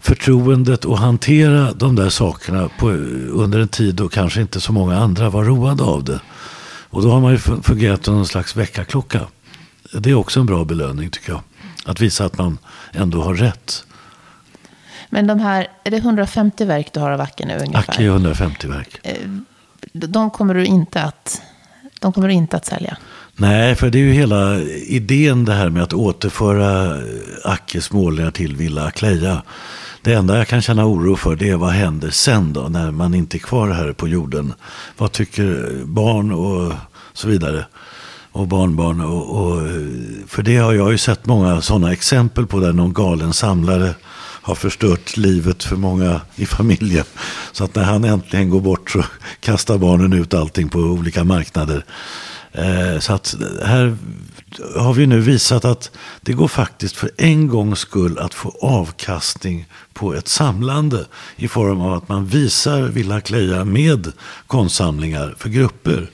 förtroendet 0.00 0.84
att 0.84 0.98
hantera 0.98 1.72
de 1.72 1.96
där 1.96 2.08
sakerna 2.08 2.68
på, 2.78 2.90
under 3.30 3.58
en 3.58 3.68
tid 3.68 3.94
då 3.94 4.08
kanske 4.08 4.40
inte 4.40 4.60
så 4.60 4.72
många 4.72 4.98
andra 4.98 5.30
var 5.30 5.44
roade 5.44 5.82
av 5.82 6.04
det. 6.04 6.20
Och 6.90 7.02
då 7.02 7.10
har 7.10 7.20
man 7.20 7.32
ju 7.32 7.38
fungerat 7.38 8.04
som 8.04 8.14
någon 8.14 8.26
slags 8.26 8.56
väckarklocka. 8.56 9.20
Det 9.92 10.10
är 10.10 10.14
också 10.14 10.40
en 10.40 10.46
bra 10.46 10.64
belöning 10.64 11.10
tycker 11.10 11.32
jag. 11.32 11.40
Att 11.84 12.00
visa 12.00 12.24
att 12.24 12.38
man 12.38 12.58
ändå 12.92 13.22
har 13.22 13.34
rätt. 13.34 13.84
Men 15.12 15.26
de 15.26 15.40
här, 15.40 15.66
är 15.84 15.90
det 15.90 15.96
150 15.96 16.64
verk 16.64 16.92
du 16.92 17.00
har 17.00 17.10
av 17.10 17.20
Acke 17.20 17.46
nu 17.46 17.54
ungefär? 17.54 17.78
Acke 17.78 18.02
är 18.02 18.06
150 18.06 18.66
verk. 18.66 19.00
Eh, 19.02 19.16
de 19.92 20.30
kommer 20.30 20.54
du 20.54 20.64
inte 20.64 21.02
att, 21.02 21.42
de 22.00 22.12
kommer 22.12 22.28
du 22.28 22.34
inte 22.34 22.56
att 22.56 22.66
sälja? 22.66 22.96
Nej, 23.36 23.74
för 23.74 23.90
det 23.90 23.98
är 23.98 24.02
ju 24.02 24.12
hela 24.12 24.58
idén 24.86 25.44
det 25.44 25.52
här 25.52 25.68
med 25.68 25.82
att 25.82 25.92
återföra 25.92 27.00
Ackes 27.44 27.92
målningar 27.92 28.30
till 28.30 28.56
Villa 28.56 28.84
Akleja. 28.84 29.42
Det 30.02 30.12
enda 30.12 30.38
jag 30.38 30.48
kan 30.48 30.62
känna 30.62 30.86
oro 30.86 31.16
för 31.16 31.36
det 31.36 31.50
är 31.50 31.56
vad 31.56 31.70
händer 31.70 32.10
sen 32.10 32.52
då 32.52 32.60
när 32.60 32.90
man 32.90 33.14
inte 33.14 33.36
är 33.36 33.38
kvar 33.38 33.68
här 33.68 33.92
på 33.92 34.08
jorden. 34.08 34.54
Vad 34.98 35.12
tycker 35.12 35.70
barn 35.84 36.32
och 36.32 36.72
så 37.12 37.28
vidare. 37.28 37.64
Och 38.32 38.46
barnbarn. 38.46 39.00
Och, 39.00 39.40
och, 39.40 39.62
för 40.28 40.42
det 40.42 40.56
har 40.56 40.72
jag 40.72 40.92
ju 40.92 40.98
sett 40.98 41.26
många 41.26 41.60
sådana 41.60 41.92
exempel 41.92 42.46
på 42.46 42.60
där 42.60 42.72
någon 42.72 42.92
galen 42.92 43.32
samlare 43.32 43.94
har 44.42 44.54
förstört 44.54 45.16
livet 45.16 45.64
för 45.64 45.76
många 45.76 46.20
i 46.36 46.46
familjen. 46.46 47.04
Så 47.52 47.64
att 47.64 47.74
när 47.74 47.84
han 47.84 48.04
äntligen 48.04 48.50
går 48.50 48.60
bort 48.60 48.90
så 48.90 49.04
kastar 49.40 49.78
barnen 49.78 50.12
ut 50.12 50.34
allting 50.34 50.68
på 50.68 50.78
olika 50.78 51.24
marknader. 51.24 51.84
Eh, 52.52 52.98
så 52.98 53.12
att 53.12 53.34
här 53.64 53.96
har 54.76 54.94
vi 54.94 55.06
nu 55.06 55.20
visat 55.20 55.64
att 55.64 55.90
det 56.20 56.32
går 56.32 56.48
faktiskt 56.48 56.96
för 56.96 57.10
en 57.16 57.48
gångs 57.48 57.78
skull 57.78 58.18
att 58.18 58.34
få 58.34 58.56
avkastning 58.60 59.66
på 59.92 60.14
ett 60.14 60.28
samlande 60.28 61.04
i 61.36 61.48
form 61.48 61.80
av 61.80 61.92
att 61.92 62.08
man 62.08 62.26
visar 62.26 62.82
Villa 62.82 63.20
Kleja 63.20 63.64
med 63.64 64.12
konstsamlingar 64.46 65.34
för 65.38 65.48
grupper. 65.48 66.10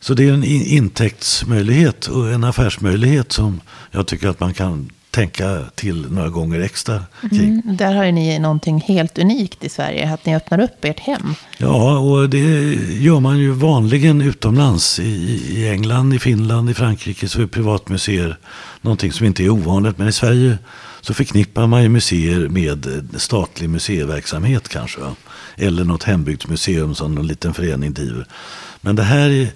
Så 0.00 0.14
det 0.14 0.28
är 0.28 0.32
en 0.32 0.44
intäktsmöjlighet 0.44 2.06
och 2.06 2.30
en 2.30 2.44
affärsmöjlighet 2.44 3.32
som 3.32 3.60
jag 3.90 4.06
tycker 4.06 4.28
att 4.28 4.40
man 4.40 4.54
kan 4.54 4.90
tänka 5.16 5.62
till 5.74 6.06
några 6.10 6.28
gånger 6.28 6.60
extra 6.60 7.02
kring. 7.30 7.62
Mm, 7.64 7.76
där 7.76 7.94
har 7.94 8.12
ni 8.12 8.38
någonting 8.38 8.80
helt 8.80 9.18
unikt 9.18 9.64
i 9.64 9.68
Sverige, 9.68 10.12
att 10.14 10.26
ni 10.26 10.36
öppnar 10.36 10.60
upp 10.60 10.84
ert 10.84 11.00
hem. 11.00 11.34
Ja, 11.58 11.98
och 11.98 12.30
det 12.30 12.74
gör 13.00 13.20
man 13.20 13.38
ju 13.38 13.50
vanligen 13.50 14.20
utomlands. 14.20 14.98
I, 14.98 15.42
i 15.48 15.68
England, 15.68 16.14
i 16.14 16.18
Finland, 16.18 16.70
i 16.70 16.74
Frankrike 16.74 17.28
så 17.28 17.42
är 17.42 17.46
privatmuseer 17.46 18.38
någonting 18.80 19.12
som 19.12 19.26
inte 19.26 19.44
är 19.44 19.50
ovanligt. 19.50 19.98
Men 19.98 20.08
i 20.08 20.12
Sverige 20.12 20.58
så 21.00 21.14
förknippar 21.14 21.66
man 21.66 21.82
ju 21.82 21.88
museer 21.88 22.48
med 22.48 23.08
statlig 23.16 23.70
museiverksamhet 23.70 24.68
kanske. 24.68 25.00
Eller 25.56 25.84
något 25.84 26.02
hembygdsmuseum 26.02 26.94
som 26.94 27.14
någon 27.14 27.26
liten 27.26 27.54
förening 27.54 27.92
driver. 27.92 28.26
Men 28.80 28.96
det 28.96 29.02
här 29.02 29.30
är 29.30 29.48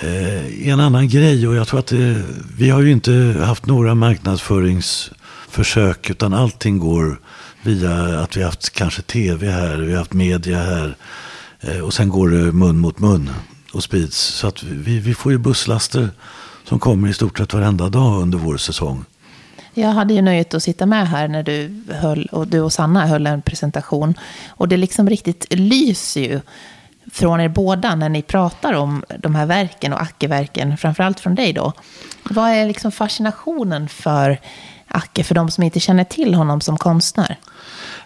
Eh, 0.00 0.68
en 0.68 0.80
annan 0.80 1.08
grej. 1.08 1.48
Och 1.48 1.54
jag 1.54 1.68
tror 1.68 1.80
att 1.80 1.86
det, 1.86 2.22
vi 2.56 2.70
har 2.70 2.82
ju 2.82 2.92
inte 2.92 3.36
haft 3.44 3.66
några 3.66 3.94
marknadsföringsförsök. 3.94 6.10
Utan 6.10 6.34
allting 6.34 6.78
går 6.78 7.20
via 7.62 8.20
att 8.20 8.36
vi 8.36 8.40
har 8.40 8.48
haft 8.48 8.70
kanske 8.70 9.02
tv 9.02 9.50
här, 9.50 9.76
vi 9.76 9.92
har 9.92 9.98
haft 9.98 10.12
media 10.12 10.58
här. 10.58 10.96
Eh, 11.60 11.80
och 11.80 11.94
sen 11.94 12.08
går 12.08 12.28
det 12.28 12.52
mun 12.52 12.78
mot 12.78 12.98
mun 12.98 13.30
och 13.72 13.82
sprids. 13.82 14.18
Så 14.18 14.46
att 14.46 14.62
vi, 14.62 14.98
vi 14.98 15.14
får 15.14 15.32
ju 15.32 15.38
busslaster 15.38 16.08
som 16.64 16.78
kommer 16.78 17.08
i 17.08 17.14
stort 17.14 17.38
sett 17.38 17.54
varenda 17.54 17.88
dag 17.88 18.22
under 18.22 18.38
vår 18.38 18.56
säsong. 18.56 19.04
Jag 19.74 19.88
hade 19.88 20.14
ju 20.14 20.22
nöjet 20.22 20.54
att 20.54 20.62
sitta 20.62 20.86
med 20.86 21.08
här 21.08 21.28
när 21.28 21.42
du, 21.42 21.82
höll, 21.88 22.28
och 22.32 22.48
du 22.48 22.60
och 22.60 22.72
Sanna 22.72 23.06
höll 23.06 23.26
en 23.26 23.42
presentation. 23.42 24.14
Och 24.48 24.68
det 24.68 24.76
liksom 24.76 25.10
riktigt 25.10 25.46
lyser 25.50 26.20
ju 26.20 26.40
från 27.12 27.40
er 27.40 27.48
båda 27.48 27.94
när 27.94 28.08
ni 28.08 28.22
pratar 28.22 28.72
om 28.72 29.04
de 29.18 29.34
här 29.34 29.46
verken 29.46 29.92
och 29.92 30.02
Acke-verken, 30.02 30.76
framförallt 30.76 31.20
från 31.20 31.34
dig 31.34 31.52
då. 31.52 31.72
Vad 32.22 32.50
är 32.50 32.66
liksom 32.66 32.92
fascinationen 32.92 33.88
för 33.88 34.40
Acke, 34.86 35.24
för 35.24 35.34
de 35.34 35.50
som 35.50 35.64
inte 35.64 35.80
känner 35.80 36.04
till 36.04 36.34
honom 36.34 36.60
som 36.60 36.76
konstnär? 36.76 37.38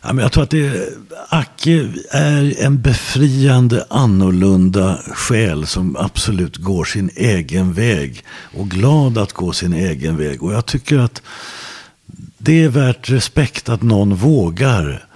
Ja, 0.03 0.13
men 0.13 0.23
jag 0.23 0.33
tror 0.33 0.45
att 0.45 0.51
det, 0.51 0.89
Acke 1.29 1.89
är 2.11 2.65
en 2.65 2.83
befriande 2.83 3.87
annorlunda 3.91 4.99
själ 5.13 5.67
som 5.67 5.97
absolut 5.97 6.57
går 6.57 6.85
sin 6.85 7.11
egen 7.17 7.73
väg. 7.73 8.25
Och 8.59 8.69
glad 8.69 9.19
att 9.19 9.33
gå 9.33 9.53
sin 9.53 9.73
egen 9.73 10.17
väg. 10.17 10.43
Och 10.43 10.53
jag 10.53 10.67
tycker 10.67 10.99
att 10.99 11.23
det 12.39 12.65
är 12.65 12.69
värt 12.69 13.11
respekt 13.11 13.69
att 13.69 13.83
någon 13.83 14.15
vågar 14.15 15.07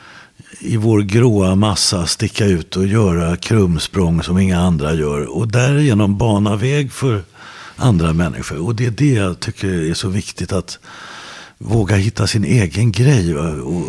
i 0.60 0.76
vår 0.76 1.00
gråa 1.02 1.54
massa 1.54 2.06
sticka 2.06 2.46
ut 2.46 2.76
och 2.76 2.86
göra 2.86 3.36
krumsprång 3.36 4.22
som 4.22 4.38
inga 4.38 4.60
andra 4.60 4.94
gör. 4.94 5.36
Och 5.36 5.48
därigenom 5.48 6.18
bana 6.18 6.56
väg 6.56 6.92
för 6.92 7.22
andra 7.76 8.12
människor. 8.12 8.66
Och 8.66 8.74
det 8.74 8.86
är 8.86 8.90
det 8.90 9.12
jag 9.12 9.40
tycker 9.40 9.90
är 9.90 9.94
så 9.94 10.08
viktigt 10.08 10.52
att 10.52 10.78
våga 11.58 11.96
hitta 11.96 12.26
sin 12.26 12.44
egen 12.44 12.92
grej. 12.92 13.36
Och, 13.36 13.84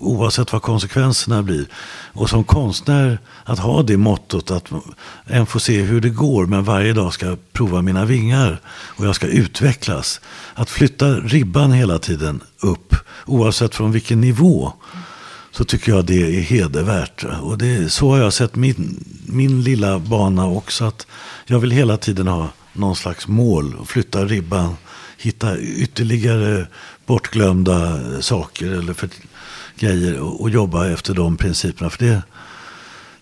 oavsett 0.00 0.52
vad 0.52 0.62
konsekvenserna 0.62 1.42
blir. 1.42 1.66
Och 2.12 2.30
som 2.30 2.44
konstnär 2.44 3.18
att 3.44 3.58
ha 3.58 3.82
det 3.82 3.96
mottot 3.96 4.50
att 4.50 4.70
en 5.24 5.46
får 5.46 5.60
se 5.60 5.82
hur 5.82 6.00
det 6.00 6.10
går. 6.10 6.46
Men 6.46 6.64
varje 6.64 6.92
dag 6.92 7.12
ska 7.12 7.26
jag 7.26 7.52
prova 7.52 7.82
mina 7.82 8.04
vingar. 8.04 8.60
Och 8.68 9.06
jag 9.06 9.14
ska 9.14 9.26
utvecklas. 9.26 10.20
Att 10.54 10.70
flytta 10.70 11.06
ribban 11.06 11.72
hela 11.72 11.98
tiden 11.98 12.40
upp. 12.60 12.94
Oavsett 13.26 13.74
från 13.74 13.92
vilken 13.92 14.20
nivå 14.20 14.72
så 15.56 15.64
tycker 15.64 15.92
jag 15.92 16.04
det 16.04 16.22
är 16.22 16.40
hedervärt. 16.40 17.24
Och 17.24 17.58
det, 17.58 17.92
så 17.92 18.10
har 18.10 18.18
jag 18.18 18.32
sett 18.32 18.56
min, 18.56 19.04
min 19.26 19.62
lilla 19.62 19.98
bana 19.98 20.46
också. 20.46 20.84
Att 20.84 21.06
jag 21.46 21.58
vill 21.58 21.70
hela 21.70 21.96
tiden 21.96 22.26
ha 22.26 22.48
någon 22.72 22.96
slags 22.96 23.28
mål 23.28 23.74
och 23.78 23.88
flytta 23.88 24.24
ribban. 24.24 24.76
Hitta 25.18 25.58
ytterligare 25.58 26.66
bortglömda 27.06 28.00
saker 28.20 28.66
eller 28.66 28.92
för, 28.92 29.08
grejer 29.78 30.20
och, 30.20 30.40
och, 30.40 30.50
jobba 30.50 30.88
efter 30.88 31.14
de 31.14 31.36
principerna. 31.36 31.90
För 31.90 32.04
det, 32.04 32.22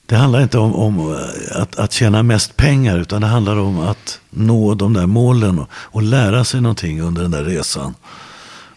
det 0.06 0.16
handlar 0.16 0.42
inte 0.42 0.58
om, 0.58 0.74
om 0.74 1.16
att, 1.50 1.76
att 1.76 1.92
tjäna 1.92 2.22
mest 2.22 2.56
pengar 2.56 2.98
utan 2.98 3.20
det 3.20 3.26
handlar 3.26 3.56
om 3.56 3.80
att 3.80 4.20
nå 4.30 4.74
de 4.74 4.92
där 4.92 5.06
målen 5.06 5.58
och, 5.58 5.68
och 5.72 6.02
lära 6.02 6.44
sig 6.44 6.60
någonting 6.60 7.00
under 7.00 7.22
den 7.22 7.30
där 7.30 7.44
resan. 7.44 7.94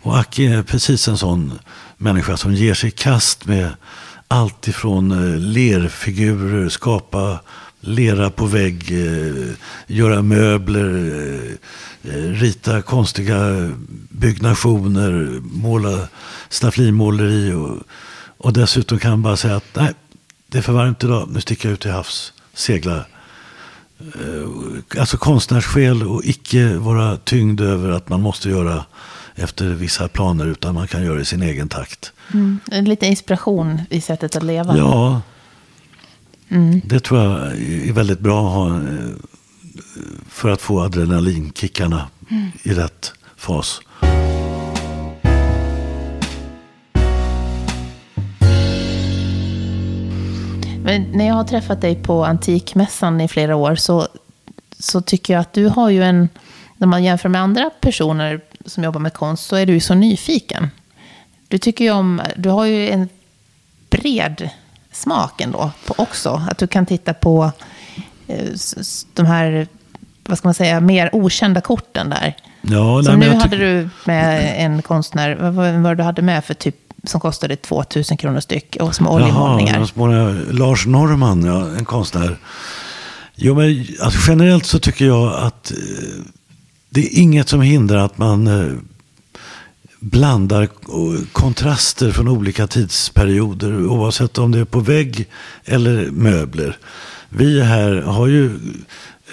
Och 0.02 0.18
Aki 0.18 0.46
är 0.46 0.64
precis 0.64 1.08
en 1.08 1.18
sån 1.18 1.60
människa 1.98 2.38
som 2.38 2.54
ger 2.54 2.74
sig 2.74 2.88
i 2.88 2.92
kast 2.92 3.46
med 3.46 3.70
allt 4.28 4.68
ifrån 4.68 5.12
eh, 5.12 5.40
lerfigurer, 5.40 6.70
skapa 6.70 7.40
lera 7.80 8.30
på 8.30 8.46
vägg, 8.46 8.92
eh, 8.92 9.54
göra 9.88 10.22
möbler, 10.22 11.12
eh, 12.04 12.12
rita 12.14 12.82
konstiga 12.82 13.70
byggnationer, 14.10 15.40
måla 15.42 16.08
stafflimåleri 16.50 17.54
och, 17.54 17.78
och 18.38 18.54
dessutom 18.54 19.00
kan 19.00 19.12
man 19.12 19.22
bara 19.22 19.38
säga 19.38 19.56
att 19.56 19.76
nej, 19.76 19.94
det 20.48 20.58
är 20.58 20.62
för 20.62 20.74
varmt 20.74 21.04
idag, 21.04 21.30
nu 21.32 21.42
sticker 21.42 21.70
jag 21.70 21.74
ut 21.74 21.82
till 21.82 21.92
havs, 21.92 22.34
seglar. 22.54 23.08
Alltså 25.00 25.18
konstnärsskäl 25.18 26.04
och 26.04 26.22
icke 26.26 26.78
vara 26.78 27.18
tyngd 27.18 27.62
över 27.62 27.90
att 27.90 28.10
man 28.10 28.22
måste 28.22 28.50
göra 28.50 28.86
efter 29.38 29.66
vissa 29.66 30.08
planer 30.08 30.46
utan 30.46 30.74
man 30.74 30.88
kan 30.88 31.04
göra 31.04 31.16
det 31.16 31.22
i 31.22 31.26
sin 31.26 31.44
egen 31.44 31.70
takt. 31.70 32.12
Mm. 32.34 32.60
Lite 32.70 33.06
inspiration 33.06 33.82
i 33.90 34.02
sättet 34.02 34.36
att 34.36 34.44
leva. 34.44 34.78
Ja, 34.78 35.22
mm. 36.50 36.82
det 36.86 37.00
tror 37.00 37.20
jag 37.20 37.52
är 37.88 37.94
väldigt 37.94 38.20
bra 38.20 38.48
att 38.48 38.54
ha 38.54 38.78
eh, 38.78 38.84
för 40.30 40.50
att 40.50 40.62
få 40.62 40.82
adrenalinkickarna 40.82 42.08
mm. 42.30 42.52
i 42.64 42.74
rätt 42.74 43.14
fas. 43.36 43.82
Men 50.84 51.02
när 51.12 51.28
jag 51.28 51.34
har 51.34 51.44
träffat 51.44 51.82
dig 51.82 51.96
på 51.96 52.26
Antikmässan 52.26 53.22
i 53.22 53.28
flera 53.28 53.56
år 53.56 53.76
så, 53.76 54.08
så 54.80 55.02
tycker 55.02 55.34
jag 55.34 55.42
att 55.42 55.54
du 55.54 55.68
har 55.68 55.90
ju 55.90 56.04
en, 56.04 56.30
när 56.78 56.88
man 56.88 57.04
jämför 57.04 57.30
med 57.30 57.42
andra 57.42 57.70
personer 57.82 58.42
som 58.68 58.84
jobbar 58.84 59.00
med 59.00 59.14
konst 59.14 59.46
så 59.46 59.56
är 59.56 59.66
du 59.66 59.74
ju 59.74 59.80
så 59.80 59.94
nyfiken. 59.94 60.70
Du 61.48 61.58
tycker 61.58 61.86
ju 61.86 61.92
om, 61.92 62.22
du 62.38 62.50
har 62.50 62.66
ju 62.66 62.90
en 62.90 63.10
bred 63.90 64.50
smak 64.92 65.42
ändå 65.42 65.72
på 65.86 65.94
också. 65.98 66.42
Att 66.52 66.58
du 66.58 66.68
kan 66.68 66.86
titta 66.86 67.14
på 67.14 67.52
eh, 68.28 68.50
de 69.14 69.26
här, 69.26 69.68
vad 70.26 70.38
ska 70.38 70.48
man 70.48 70.54
säga, 70.54 70.80
mer 70.80 71.10
okända 71.14 71.62
korten 71.62 72.10
där. 72.10 72.36
Ja, 72.62 73.04
Som 73.04 73.20
nu 73.20 73.34
hade 73.34 73.58
du 73.58 73.90
med 74.06 74.54
en 74.66 74.82
konstnär, 74.82 75.36
vad 75.36 75.54
var 75.54 75.90
det 75.90 75.96
du 75.96 76.04
hade 76.04 76.22
med 76.22 76.46
för 76.46 76.54
typ 76.54 76.76
som 77.04 77.20
kostade 77.20 77.56
2000 77.56 78.18
kronor 78.18 78.40
styck 78.40 78.78
och 78.80 78.96
som 78.96 79.08
oljemålningar. 79.08 79.90
Jaha, 79.96 80.36
Lars 80.52 80.86
Norman, 80.86 81.44
ja, 81.44 81.78
en 81.78 81.86
konstnär. 81.86 82.38
Jo, 83.36 83.56
men 83.56 83.86
alltså, 84.02 84.32
generellt 84.32 84.66
så 84.66 84.80
tycker 84.80 85.06
jag 85.06 85.34
att 85.34 85.72
eh, 85.72 85.78
det 86.90 87.00
är 87.00 87.20
inget 87.20 87.50
som 87.50 87.62
hindrar 87.62 88.06
att 88.06 88.18
man 88.18 88.48
eh, 88.48 88.74
blandar 90.00 90.70
kontraster 91.32 92.12
från 92.12 92.28
olika 92.28 92.68
tidsperioder. 92.68 93.86
Oavsett 93.86 94.38
om 94.38 94.52
det 94.52 94.60
är 94.60 94.66
på 94.66 94.80
vägg 94.80 95.28
eller 95.66 96.12
möbler. 96.12 96.78
Vi 97.30 97.62
här 97.62 98.02
har 98.02 98.28
ju 98.28 98.60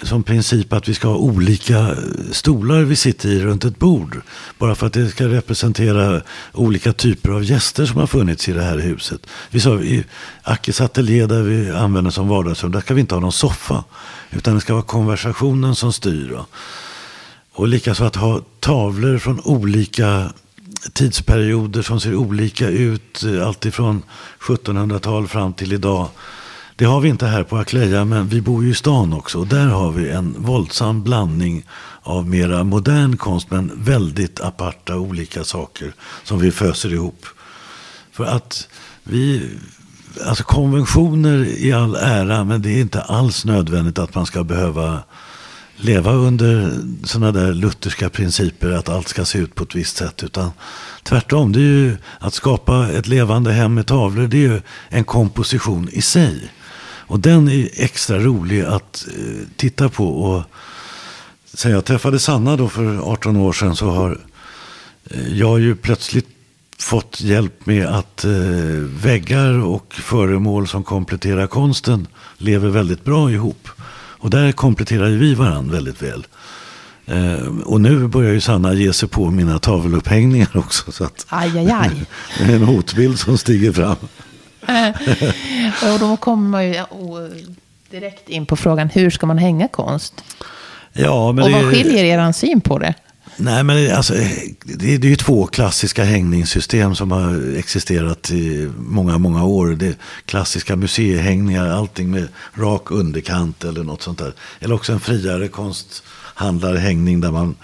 som 0.03 0.23
princip 0.23 0.73
att 0.73 0.89
vi 0.89 0.93
ska 0.93 1.07
ha 1.07 1.15
olika 1.15 1.95
stolar 2.31 2.81
vi 2.81 2.95
sitter 2.95 3.29
i 3.29 3.39
runt 3.39 3.65
ett 3.65 3.79
bord. 3.79 4.21
Bara 4.57 4.75
för 4.75 4.87
att 4.87 4.93
det 4.93 5.09
ska 5.09 5.27
representera 5.27 6.21
olika 6.53 6.93
typer 6.93 7.29
av 7.31 7.43
gäster 7.43 7.85
som 7.85 7.99
har 7.99 8.07
funnits 8.07 8.49
i 8.49 8.53
det 8.53 8.63
här 8.63 8.77
huset. 8.77 9.27
Vi 9.49 9.59
sa 9.59 9.79
i 9.79 10.03
Ackes 10.43 10.81
ateljé 10.81 11.25
där 11.25 11.41
vi 11.41 11.71
använder 11.71 12.11
som 12.11 12.27
vardagsrum, 12.27 12.71
där 12.71 12.81
ska 12.81 12.93
vi 12.93 13.01
inte 13.01 13.15
ha 13.15 13.19
någon 13.19 13.31
soffa. 13.31 13.83
Utan 14.31 14.55
det 14.55 14.61
ska 14.61 14.73
vara 14.73 14.83
konversationen 14.83 15.75
som 15.75 15.93
styr. 15.93 16.39
Och 17.55 17.67
likaså 17.67 18.03
att 18.03 18.15
ha 18.15 18.41
tavlor 18.59 19.17
från 19.17 19.39
olika 19.39 20.33
tidsperioder 20.93 21.81
som 21.81 21.99
ser 21.99 22.15
olika 22.15 22.69
ut. 22.69 23.23
Eh, 23.23 23.47
alltifrån 23.47 24.03
1700-tal 24.39 25.27
fram 25.27 25.53
till 25.53 25.73
idag. 25.73 26.09
Det 26.75 26.85
har 26.85 27.01
vi 27.01 27.09
inte 27.09 27.27
här 27.27 27.43
på 27.43 27.57
Akleja, 27.57 28.05
men 28.05 28.27
vi 28.27 28.41
bor 28.41 28.63
ju 28.63 28.71
i 28.71 28.75
stan 28.75 29.13
också. 29.13 29.39
Och 29.39 29.47
där 29.47 29.65
har 29.65 29.91
vi 29.91 30.09
en 30.09 30.35
våldsam 30.37 31.03
blandning 31.03 31.65
av 32.01 32.27
mera 32.27 32.63
modern 32.63 33.17
konst, 33.17 33.51
men 33.51 33.71
väldigt 33.75 34.41
aparta 34.41 34.95
olika 34.95 35.43
saker 35.43 35.93
som 36.23 36.39
vi 36.39 36.51
föser 36.51 36.93
ihop. 36.93 37.25
För 38.11 38.25
att 38.25 38.67
vi, 39.03 39.49
alltså 40.25 40.43
konventioner 40.43 41.45
i 41.45 41.73
all 41.73 41.95
ära, 41.95 42.43
men 42.43 42.61
det 42.61 42.69
är 42.69 42.81
inte 42.81 43.01
alls 43.01 43.45
nödvändigt 43.45 43.99
att 43.99 44.15
man 44.15 44.25
ska 44.25 44.43
behöva 44.43 45.03
leva 45.77 46.11
under 46.11 46.79
sådana 47.03 47.31
där 47.31 47.53
lutherska 47.53 48.09
principer 48.09 48.71
att 48.71 48.89
allt 48.89 49.07
ska 49.07 49.25
se 49.25 49.39
ut 49.39 49.55
på 49.55 49.63
ett 49.63 49.75
visst 49.75 49.97
sätt. 49.97 50.23
Utan 50.23 50.51
tvärtom, 51.03 51.51
det 51.51 51.59
är 51.59 51.61
ju 51.61 51.97
att 52.19 52.33
skapa 52.33 52.89
ett 52.89 53.07
levande 53.07 53.53
hem 53.53 53.73
med 53.73 53.87
tavlor, 53.87 54.27
det 54.27 54.37
är 54.37 54.41
ju 54.41 54.61
en 54.89 55.03
komposition 55.03 55.89
i 55.91 56.01
sig. 56.01 56.51
Och 57.07 57.19
den 57.19 57.49
är 57.49 57.69
extra 57.73 58.19
rolig 58.19 58.61
att 58.61 59.07
eh, 59.17 59.47
titta 59.55 59.89
på. 59.89 60.07
Och 60.07 60.43
sen 61.53 61.71
jag 61.71 61.85
träffade 61.85 62.19
Sanna 62.19 62.57
då 62.57 62.69
för 62.69 63.11
18 63.11 63.37
år 63.37 63.53
sedan 63.53 63.75
så 63.75 63.89
har 63.89 64.19
eh, 65.11 65.37
jag 65.37 65.59
ju 65.59 65.75
plötsligt 65.75 66.27
fått 66.77 67.21
hjälp 67.21 67.65
med 67.65 67.87
att 67.87 68.25
eh, 68.25 68.31
väggar 69.03 69.65
och 69.65 69.93
föremål 69.93 70.67
som 70.67 70.83
kompletterar 70.83 71.47
konsten 71.47 72.07
lever 72.37 72.69
väldigt 72.69 73.03
bra 73.03 73.31
ihop. 73.31 73.69
Och 74.25 74.31
där 74.31 74.51
kompletterar 74.51 75.09
vi 75.09 75.33
varandra 75.33 75.73
väldigt 75.73 76.01
väl. 76.01 76.27
Eh, 77.05 77.47
och 77.65 77.81
nu 77.81 78.07
börjar 78.07 78.33
ju 78.33 78.41
Sanna 78.41 78.73
ge 78.73 78.93
sig 78.93 79.09
på 79.09 79.31
mina 79.31 79.59
tavelupphängningar 79.59 80.57
också. 80.57 80.91
Så 80.91 81.03
att 81.03 81.25
aj, 81.29 81.59
aj, 81.59 81.71
aj. 81.71 81.91
det 82.37 82.53
är 82.53 82.55
en 82.55 82.63
hotbild 82.63 83.19
som 83.19 83.37
stiger 83.37 83.71
fram. 83.71 83.95
och 85.93 85.99
då 85.99 86.17
kommer 86.17 86.49
man 86.49 86.65
ju 86.65 86.83
direkt 87.89 88.29
in 88.29 88.45
på 88.45 88.55
frågan, 88.55 88.89
hur 88.89 89.09
ska 89.09 89.25
man 89.25 89.37
hänga 89.37 89.67
konst? 89.67 90.23
Ja, 90.93 91.31
men 91.31 91.43
och 91.43 91.51
vad 91.51 91.71
skiljer 91.71 92.03
er 92.03 92.31
syn 92.31 92.61
på 92.61 92.79
det? 92.79 92.93
Nej, 93.37 93.63
men 93.63 93.95
alltså, 93.95 94.13
det, 94.63 94.93
är 94.93 95.05
ju 95.05 95.15
två 95.15 95.47
klassiska 95.47 96.03
hängningssystem 96.03 96.95
som 96.95 97.11
har 97.11 97.57
existerat 97.57 98.31
i 98.31 98.69
många, 98.77 99.17
många 99.17 99.43
år. 99.43 99.67
Det 99.67 99.97
klassiska 100.25 100.75
museihängningar, 100.75 101.69
allting 101.69 102.11
med 102.11 102.27
rak 102.53 102.91
underkant 102.91 103.63
eller 103.63 103.83
något 103.83 104.01
sånt 104.01 104.17
där. 104.17 104.33
Eller 104.59 104.75
också 104.75 104.93
en 104.93 104.99
friare 104.99 105.47
konsthandlarhängning 105.47 107.21
där 107.21 107.31
man 107.31 107.55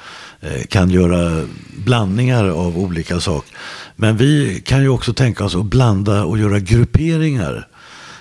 eh, 0.42 0.66
kan 0.70 0.90
göra 0.90 1.46
blandningar 1.78 2.46
av 2.46 2.78
olika 2.78 3.20
saker. 3.20 3.58
Men 3.96 4.18
vi 4.18 4.62
kan 4.66 4.82
ju 4.82 4.90
också 4.90 5.14
tänka 5.14 5.44
oss 5.46 5.56
att 5.56 5.66
blanda 5.66 6.26
och 6.26 6.40
göra 6.40 6.60
grupperingar. 6.60 7.68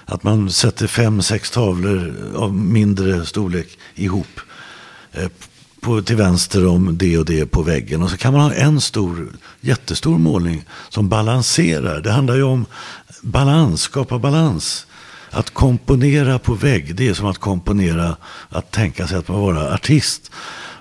Att 0.05 0.23
man 0.23 0.51
sätter 0.51 0.87
fem, 0.87 1.23
sex 1.23 1.51
tavlor 1.51 2.15
av 2.37 2.55
mindre 2.55 3.27
storlek 3.27 3.79
ihop 3.95 4.41
eh, 5.13 5.29
på, 5.81 6.03
till 6.03 6.17
vänster 6.17 6.67
om 6.67 6.99
det 6.99 7.19
och 7.19 7.25
det 7.25 7.47
på 7.47 7.63
väggen. 7.63 8.03
Och 8.03 8.11
så 8.11 8.17
kan 8.17 8.33
man 8.33 8.43
ha 8.43 8.53
en 8.53 8.81
stor, 8.81 9.33
jättestor 9.61 10.19
målning 10.19 10.65
som 10.89 11.09
balanserar. 11.09 12.01
Det 12.01 12.11
handlar 12.11 12.35
ju 12.35 12.43
om 12.43 12.67
balans, 13.23 13.83
skapa 13.83 14.19
balans. 14.19 14.87
Att 15.31 15.51
komponera 15.51 16.39
på 16.39 16.55
vägg, 16.55 16.95
det 16.95 17.09
är 17.09 17.15
som 17.15 17.27
att 17.27 17.39
komponera, 17.39 18.17
att 18.49 18.71
tänka 18.71 19.07
sig 19.07 19.19
att 19.19 19.29
man 19.29 19.41
vara 19.41 19.75
artist. 19.75 20.31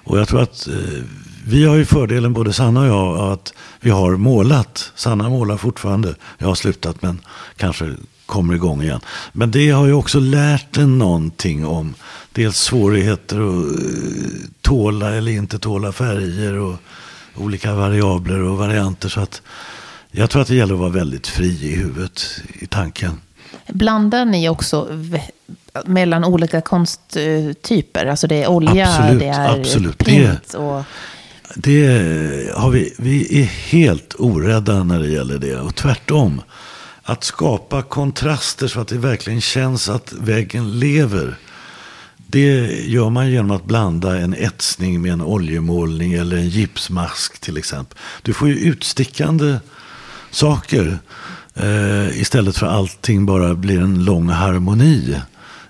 Och 0.04 0.20
jag 0.20 0.28
tror 0.28 0.42
att 0.42 0.68
eh, 0.68 1.04
vi 1.46 1.66
har 1.66 1.76
ju 1.76 1.86
fördelen, 1.86 2.34
både 2.34 2.54
Sanna 2.54 2.82
och 2.82 2.88
jag, 2.88 3.32
att 3.32 3.54
vi 3.80 3.90
har 3.90 4.16
målat. 4.16 4.92
Sanna 4.96 5.30
målar 5.30 5.58
fortfarande. 5.58 6.16
Jag 6.38 6.48
har 6.48 6.56
slutat 6.56 7.02
men 7.02 7.20
kanske 7.58 7.96
kommer 8.26 8.54
igång 8.54 8.82
igen. 8.82 9.02
Men 9.34 9.52
det 9.52 9.70
har 9.70 9.86
ju 9.86 9.94
också 9.94 10.20
lärt 10.20 10.78
en 10.78 10.98
någonting 10.98 11.66
om 11.66 11.96
dels 12.40 12.58
svårigheter 12.58 13.36
att 13.36 13.80
eh, 13.82 14.50
tåla 14.62 15.16
eller 15.16 15.32
inte 15.32 15.60
tåla 15.60 15.92
färger 15.92 16.54
och 16.54 16.76
olika 17.36 17.74
variabler 17.74 18.42
och 18.42 18.58
varianter. 18.58 19.10
Så 19.10 19.20
att 19.20 19.42
jag 20.12 20.30
tror 20.30 20.42
att 20.42 20.48
det 20.48 20.56
gäller 20.56 20.74
att 20.74 20.80
vara 20.80 20.90
väldigt 20.90 21.28
fri 21.28 21.48
i 21.48 21.76
huvudet, 21.76 22.42
i 22.60 22.68
tanken. 22.68 23.22
Blandar 23.68 24.26
ni 24.26 24.50
också 24.50 24.88
mellan 25.86 26.26
olika 26.26 26.62
konsttyper? 26.62 28.06
Alltså 28.06 28.28
det 28.28 28.44
är 28.44 28.48
olja, 28.48 28.88
absolut, 28.88 29.20
det 29.20 29.28
är 29.28 29.60
absolut. 29.60 29.98
print 29.98 30.54
och... 30.54 30.84
Det 31.56 31.88
har 32.56 32.70
vi, 32.70 32.94
vi 32.98 33.42
är 33.42 33.46
helt 33.46 34.16
orädda 34.20 34.84
när 34.84 35.00
det 35.00 35.08
gäller 35.08 35.38
det. 35.38 35.56
Och 35.56 35.76
tvärtom. 35.76 36.42
Att 37.04 37.24
skapa 37.24 37.82
kontraster 37.82 38.68
så 38.68 38.80
att 38.80 38.88
det 38.88 38.98
verkligen 38.98 39.42
känns 39.42 39.90
att 39.90 40.14
väggen 40.14 40.80
lever. 40.80 41.38
Det 42.32 42.86
gör 42.86 43.10
man 43.10 43.32
genom 43.32 43.52
att 43.52 43.66
blanda 43.66 44.20
en 44.20 44.34
etsning 44.34 45.02
med 45.02 45.14
en 45.14 45.22
oljemålning 45.22 46.14
eller 46.14 46.38
en 46.38 46.50
gipsmask 46.50 47.40
till 47.40 47.58
exempel. 47.58 47.98
Du 48.22 48.34
får 48.34 48.48
ju 48.48 48.56
utstickande 48.56 49.60
saker 50.32 51.00
eh, 51.56 52.20
istället 52.22 52.58
för 52.58 52.68
allting 52.68 53.26
bara 53.26 53.56
blir 53.56 53.82
en 53.82 54.06
lång 54.06 54.30
harmoni. 54.30 55.16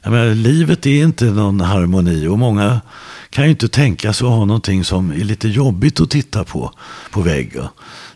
Jag 0.01 0.11
menar, 0.11 0.35
livet 0.35 0.85
är 0.85 1.03
inte 1.03 1.25
någon 1.25 1.61
harmoni 1.61 2.27
och 2.27 2.39
många 2.39 2.81
kan 3.29 3.43
ju 3.43 3.49
inte 3.49 3.67
tänka 3.67 4.13
sig 4.13 4.25
att 4.25 4.31
ha 4.31 4.45
någonting 4.45 4.83
som 4.83 5.11
är 5.11 5.15
lite 5.15 5.47
jobbigt 5.47 6.01
att 6.01 6.09
titta 6.09 6.43
på 6.43 6.73
på 7.11 7.21
vägg. 7.21 7.57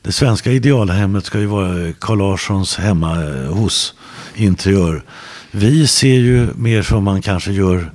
Det 0.02 0.12
svenska 0.12 0.52
idealhemmet 0.52 1.26
ska 1.26 1.40
ju 1.40 1.46
vara 1.46 1.94
Carl 2.00 2.18
Larssons 2.18 2.78
hemma 2.78 3.24
eh, 3.24 3.54
hos 3.54 3.94
interiör. 4.36 5.04
Vi 5.52 5.88
ser 5.88 6.16
ju 6.16 6.48
mer 6.56 6.82
som 6.82 7.04
man 7.04 7.22
kanske 7.22 7.52
gör 7.52 7.92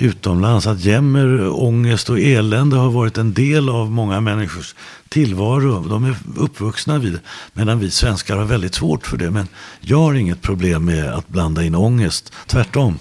utomlands. 0.00 0.66
Att 0.66 0.80
jämmer, 0.80 1.48
ångest 1.62 2.10
och 2.10 2.20
elände 2.20 2.76
har 2.76 2.90
varit 2.90 3.18
en 3.18 3.34
del 3.34 3.68
av 3.68 3.90
många 3.90 4.20
människors 4.20 4.74
tillvaro. 5.08 5.88
De 5.88 6.04
är 6.04 6.16
uppvuxna 6.36 6.98
vid 6.98 7.12
det. 7.12 7.20
Medan 7.52 7.78
vi 7.78 7.90
svenskar 7.90 8.36
har 8.36 8.44
väldigt 8.44 8.74
svårt 8.74 9.06
för 9.06 9.16
det. 9.16 9.30
Men 9.30 9.48
jag 9.80 9.98
har 9.98 10.14
inget 10.14 10.42
problem 10.42 10.84
med 10.84 11.12
att 11.12 11.28
blanda 11.28 11.64
in 11.64 11.74
ångest. 11.74 12.32
Tvärtom. 12.46 12.98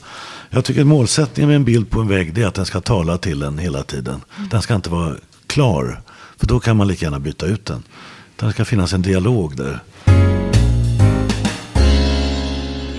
Jag 0.50 0.66
tycker 0.66 0.82
att 0.82 0.88
målsättningen 0.88 1.48
med 1.48 1.56
en 1.56 1.64
bild 1.64 1.90
på 1.90 2.00
en 2.02 2.08
vägg 2.08 2.38
är 2.38 2.48
att 2.48 2.56
den 2.56 2.66
ska 2.66 2.82
tala 2.82 3.18
till 3.18 3.44
en 3.44 3.58
hela 3.58 3.84
tiden. 3.84 4.22
Den 4.52 4.62
ska 4.62 4.76
inte 4.76 4.90
vara 4.90 5.16
klar. 5.48 6.02
För 6.38 6.48
då 6.48 6.60
kan 6.60 6.78
man 6.78 6.88
lika 6.88 7.06
gärna 7.06 7.20
byta 7.20 7.46
ut 7.46 7.66
den. 7.66 7.84
Det 8.36 8.52
ska 8.52 8.66
finnas 8.66 8.94
en 8.94 9.02
dialog 9.02 9.58
där. 9.58 9.80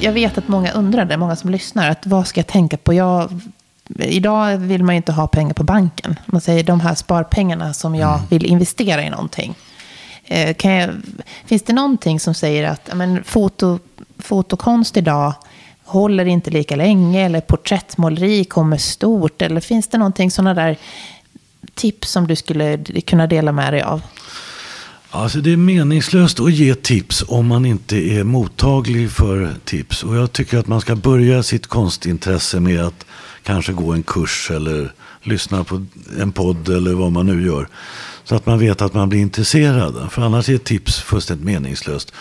Jag 0.00 0.12
vet 0.12 0.38
att 0.38 0.48
många 0.48 0.72
undrar 0.72 1.04
det, 1.04 1.16
många 1.16 1.36
som 1.36 1.50
lyssnar, 1.50 1.90
att 1.90 2.06
vad 2.06 2.26
ska 2.26 2.40
jag 2.40 2.46
tänka 2.46 2.76
på? 2.76 2.94
Jag, 2.94 3.40
idag 3.98 4.57
vill 4.57 4.85
man 4.85 4.94
ju 4.94 4.96
inte 4.96 5.12
ha 5.12 5.26
pengar 5.26 5.55
på 5.55 5.64
banken. 5.64 6.18
Man 6.26 6.40
säger 6.40 6.64
de 6.64 6.81
här 6.81 6.94
sparpengarna 6.94 7.74
som 7.74 7.94
jag 7.94 8.14
mm. 8.14 8.26
vill 8.29 8.46
investera 8.46 9.05
i 9.05 9.11
någonting. 9.11 9.55
Eh, 10.24 10.57
jag, 10.62 10.90
finns 11.46 11.62
det 11.62 11.72
någonting 11.72 12.20
som 12.20 12.35
säger 12.35 12.68
att 12.68 12.90
men, 12.94 13.24
foto, 13.24 13.79
fotokonst 14.18 14.96
idag 14.96 15.35
håller 15.85 16.24
inte 16.24 16.50
lika 16.50 16.76
länge 16.76 17.24
eller 17.24 17.40
porträttmåleri 17.40 18.44
kommer 18.44 18.76
stort? 18.76 19.42
Eller 19.42 19.61
finns 19.61 19.88
det 19.88 19.98
någonting 19.98 20.31
sådana 20.31 20.55
där 20.55 20.76
tips 21.74 22.11
som 22.11 22.26
du 22.26 22.37
skulle 22.37 22.79
kunna 23.07 23.26
dela 23.26 23.53
med 23.53 23.72
dig 23.72 23.83
av? 23.83 24.03
Alltså 25.12 25.38
det 25.38 25.53
är 25.53 25.57
meningslöst 25.57 26.40
att 26.40 26.53
ge 26.53 26.74
tips 26.74 27.24
om 27.29 27.46
man 27.46 27.66
inte 27.66 27.96
är 27.96 28.24
mottaglig 28.24 29.11
för 29.11 29.55
tips. 29.64 30.03
Och 30.03 30.16
jag 30.16 30.33
tycker 30.33 30.59
att 30.59 30.66
man 30.66 30.81
ska 30.81 30.96
börja 30.96 31.42
sitt 31.42 31.66
konstintresse 31.66 32.61
med 32.61 32.81
att 32.81 33.07
kanske 33.42 33.72
gå 33.72 33.92
en 33.92 34.03
kurs 34.03 34.50
eller 34.50 34.92
lyssna 35.22 35.64
på 35.64 35.87
en 36.18 36.33
podd 36.33 36.68
eller 36.68 36.94
vad 36.94 37.12
man 37.12 37.26
nu 37.26 37.46
gör. 37.46 37.68
Så 38.24 38.35
att 38.35 38.46
man 38.46 38.59
vet 38.59 38.83
att 38.83 38.94
man 38.94 39.09
blir 39.09 39.20
intresserad. 39.20 40.12
För 40.12 40.22
annars 40.22 40.48
är 40.48 40.59
tips 40.59 41.00
fullständigt 41.00 41.46
meningslöst. 41.46 42.12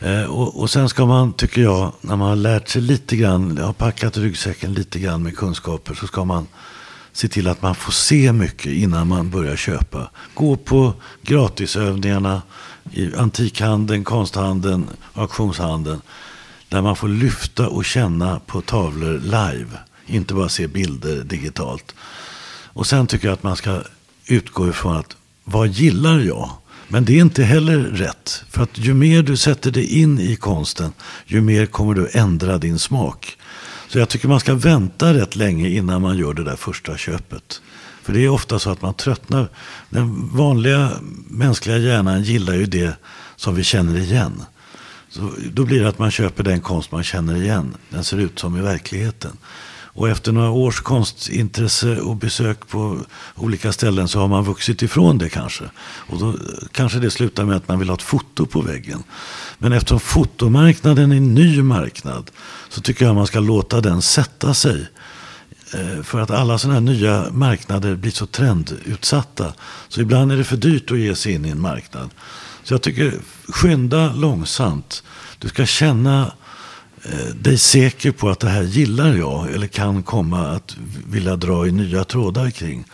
Eh, 0.00 0.24
och, 0.24 0.60
och, 0.60 0.70
sen 0.70 0.88
ska 0.88 1.06
man, 1.06 1.32
tycker 1.32 1.62
jag, 1.62 1.92
när 2.00 2.16
man 2.16 2.28
har 2.28 2.36
lärt 2.36 2.68
sig 2.68 2.82
lite 2.82 3.16
grann, 3.16 3.58
har 3.58 3.72
packat 3.72 4.16
ryggsäcken 4.16 4.74
lite 4.74 4.98
grann 4.98 5.22
med 5.22 5.36
kunskaper, 5.36 5.94
så 5.94 6.06
ska 6.06 6.24
man 6.24 6.46
se 7.12 7.28
till 7.28 7.48
att 7.48 7.62
man 7.62 7.74
får 7.74 7.92
se 7.92 8.32
mycket 8.32 8.72
innan 8.72 9.08
man 9.08 9.30
börjar 9.30 9.56
köpa. 9.56 10.10
Gå 10.34 10.56
på 10.56 10.92
gratisövningarna 11.22 12.42
i 12.92 13.14
antikhandeln, 13.16 14.04
konsthandeln, 14.04 14.86
auktionshandeln. 15.14 16.00
Där 16.68 16.82
man 16.82 16.96
får 16.96 17.08
lyfta 17.08 17.68
och 17.68 17.84
känna 17.84 18.40
på 18.46 18.60
tavlor 18.60 19.18
live. 19.18 19.78
Inte 20.12 20.34
bara 20.34 20.48
se 20.48 20.66
bilder 20.66 21.24
digitalt. 21.24 21.94
Och 22.74 22.86
sen 22.86 23.06
tycker 23.06 23.28
jag 23.28 23.32
att 23.32 23.42
man 23.42 23.56
ska 23.56 23.82
utgå 24.26 24.68
ifrån 24.68 24.96
att 24.96 25.16
vad 25.44 25.68
gillar 25.68 26.18
jag? 26.18 26.50
Men 26.88 27.04
det 27.04 27.12
är 27.12 27.20
inte 27.20 27.44
heller 27.44 27.78
rätt. 27.78 28.44
För 28.50 28.62
att 28.62 28.78
ju 28.78 28.94
mer 28.94 29.22
du 29.22 29.36
sätter 29.36 29.70
dig 29.70 30.00
in 30.00 30.18
i 30.18 30.36
konsten, 30.36 30.92
ju 31.26 31.40
mer 31.40 31.66
kommer 31.66 31.94
du 31.94 32.08
ändra 32.12 32.58
din 32.58 32.78
smak. 32.78 33.36
Så 33.88 33.98
jag 33.98 34.08
tycker 34.08 34.28
man 34.28 34.40
ska 34.40 34.54
vänta 34.54 35.14
rätt 35.14 35.36
länge 35.36 35.68
innan 35.68 36.02
man 36.02 36.16
gör 36.16 36.34
det 36.34 36.44
där 36.44 36.56
första 36.56 36.96
köpet. 36.96 37.60
För 38.02 38.12
det 38.12 38.20
är 38.20 38.28
ofta 38.28 38.58
så 38.58 38.70
att 38.70 38.82
man 38.82 38.94
tröttnar. 38.94 39.48
Den 39.90 40.28
vanliga 40.36 40.90
mänskliga 41.28 41.78
hjärnan 41.78 42.22
gillar 42.22 42.54
ju 42.54 42.66
det 42.66 42.96
som 43.36 43.54
vi 43.54 43.64
känner 43.64 43.98
igen. 43.98 44.42
Så 45.08 45.30
då 45.52 45.64
blir 45.64 45.82
det 45.82 45.88
att 45.88 45.98
man 45.98 46.10
köper 46.10 46.44
den 46.44 46.60
konst 46.60 46.92
man 46.92 47.04
känner 47.04 47.42
igen. 47.42 47.74
Den 47.88 48.04
ser 48.04 48.18
ut 48.18 48.38
som 48.38 48.56
i 48.56 48.60
verkligheten. 48.60 49.36
Och 49.94 50.08
efter 50.08 50.32
några 50.32 50.50
års 50.50 50.80
konstintresse 50.80 52.00
och 52.00 52.16
besök 52.16 52.68
på 52.68 52.98
olika 53.34 53.72
ställen 53.72 54.08
så 54.08 54.18
har 54.20 54.28
man 54.28 54.44
vuxit 54.44 54.82
ifrån 54.82 55.18
det 55.18 55.28
kanske. 55.28 55.64
Och 55.80 56.18
då 56.18 56.28
eh, 56.28 56.34
kanske 56.72 56.98
det 56.98 57.10
slutar 57.10 57.44
med 57.44 57.56
att 57.56 57.68
man 57.68 57.78
vill 57.78 57.88
ha 57.88 57.96
ett 57.96 58.02
foto 58.02 58.46
på 58.46 58.60
väggen. 58.60 59.02
Men 59.58 59.72
eftersom 59.72 60.00
fotomarknaden 60.00 61.12
är 61.12 61.16
en 61.16 61.34
ny 61.34 61.62
marknad 61.62 62.30
så 62.68 62.80
tycker 62.80 63.04
jag 63.04 63.14
man 63.14 63.26
ska 63.26 63.40
låta 63.40 63.80
den 63.80 64.02
sätta 64.02 64.54
sig. 64.54 64.86
Eh, 65.74 66.02
för 66.02 66.20
att 66.20 66.30
alla 66.30 66.58
sådana 66.58 66.74
här 66.74 66.80
nya 66.80 67.26
marknader 67.30 67.96
blir 67.96 68.10
så 68.10 68.26
trendutsatta. 68.26 69.54
Så 69.88 70.00
ibland 70.00 70.32
är 70.32 70.36
det 70.36 70.44
för 70.44 70.56
dyrt 70.56 70.90
att 70.90 70.98
ge 70.98 71.14
sig 71.14 71.32
in 71.32 71.44
i 71.44 71.48
en 71.48 71.60
marknad. 71.60 72.10
Så 72.64 72.74
jag 72.74 72.82
tycker 72.82 73.14
skynda 73.48 74.12
långsamt. 74.12 75.02
Du 75.38 75.48
ska 75.48 75.66
känna 75.66 76.32
Eh, 77.04 77.34
dig 77.34 77.58
säker 77.58 78.12
på 78.12 78.30
att 78.30 78.40
det 78.40 78.48
här 78.48 78.62
gillar 78.62 79.14
jag. 79.14 79.52
Eller 79.52 79.66
kan 79.66 80.02
komma 80.02 80.48
att 80.48 80.76
vilja 81.06 81.36
dra 81.36 81.66
i 81.66 81.72
nya 81.72 82.04
trådar 82.04 82.50
kring. 82.50 82.84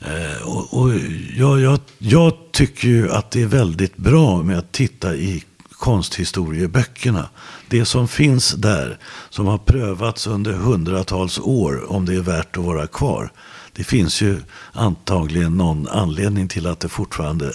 Eh, 0.00 0.42
och, 0.42 0.80
och 0.80 0.90
jag, 1.36 1.60
jag, 1.60 1.80
jag, 1.98 2.32
tycker 2.52 2.88
ju 2.88 3.10
att 3.10 3.30
det 3.30 3.42
är 3.42 3.46
väldigt 3.46 3.96
bra 3.96 4.42
med 4.42 4.58
att 4.58 4.72
titta 4.72 5.16
i 5.16 5.44
konsthistorieböckerna. 5.70 7.28
Det 7.68 7.84
som 7.84 8.08
finns 8.08 8.52
där, 8.52 8.98
som 9.30 9.46
har 9.46 9.58
prövats 9.58 10.26
under 10.26 10.52
hundratals 10.52 11.38
år, 11.38 11.92
om 11.92 12.06
det 12.06 12.14
är 12.14 12.20
värt 12.20 12.56
att 12.56 12.64
vara 12.64 12.86
kvar. 12.86 13.32
Det 13.72 13.84
finns 13.84 14.22
ju 14.22 14.40
antagligen 14.72 15.56
någon 15.56 15.88
anledning 15.88 16.48
till 16.48 16.66
att 16.66 16.80
det 16.80 16.88
fortfarande 16.88 17.52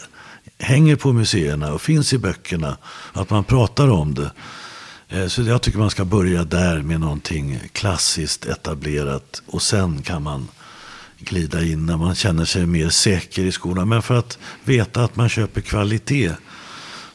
hänger 0.59 0.95
på 0.95 1.13
museerna 1.13 1.73
och 1.73 1.81
finns 1.81 2.13
i 2.13 2.17
böckerna. 2.17 2.77
Att 3.13 3.29
man 3.29 3.43
pratar 3.43 3.89
om 3.89 4.13
det. 4.13 4.31
Eh, 5.13 5.27
så 5.27 5.41
jag 5.41 5.61
tycker 5.61 5.79
man 5.79 5.89
ska 5.89 6.05
börja 6.05 6.43
där 6.43 6.81
med 6.81 6.99
någonting 6.99 7.59
klassiskt 7.71 8.45
etablerat. 8.45 9.41
Och 9.47 9.61
sen 9.61 10.01
kan 10.01 10.23
man 10.23 10.47
glida 11.19 11.63
in 11.63 11.85
när 11.85 11.97
man 11.97 12.15
känner 12.15 12.45
sig 12.45 12.65
mer 12.65 12.89
säker 12.89 13.43
i 13.43 13.51
skolan. 13.51 13.89
Men 13.89 14.01
för 14.01 14.15
att 14.15 14.37
veta 14.63 15.03
att 15.03 15.15
man 15.15 15.29
köper 15.29 15.61
kvalitet 15.61 16.31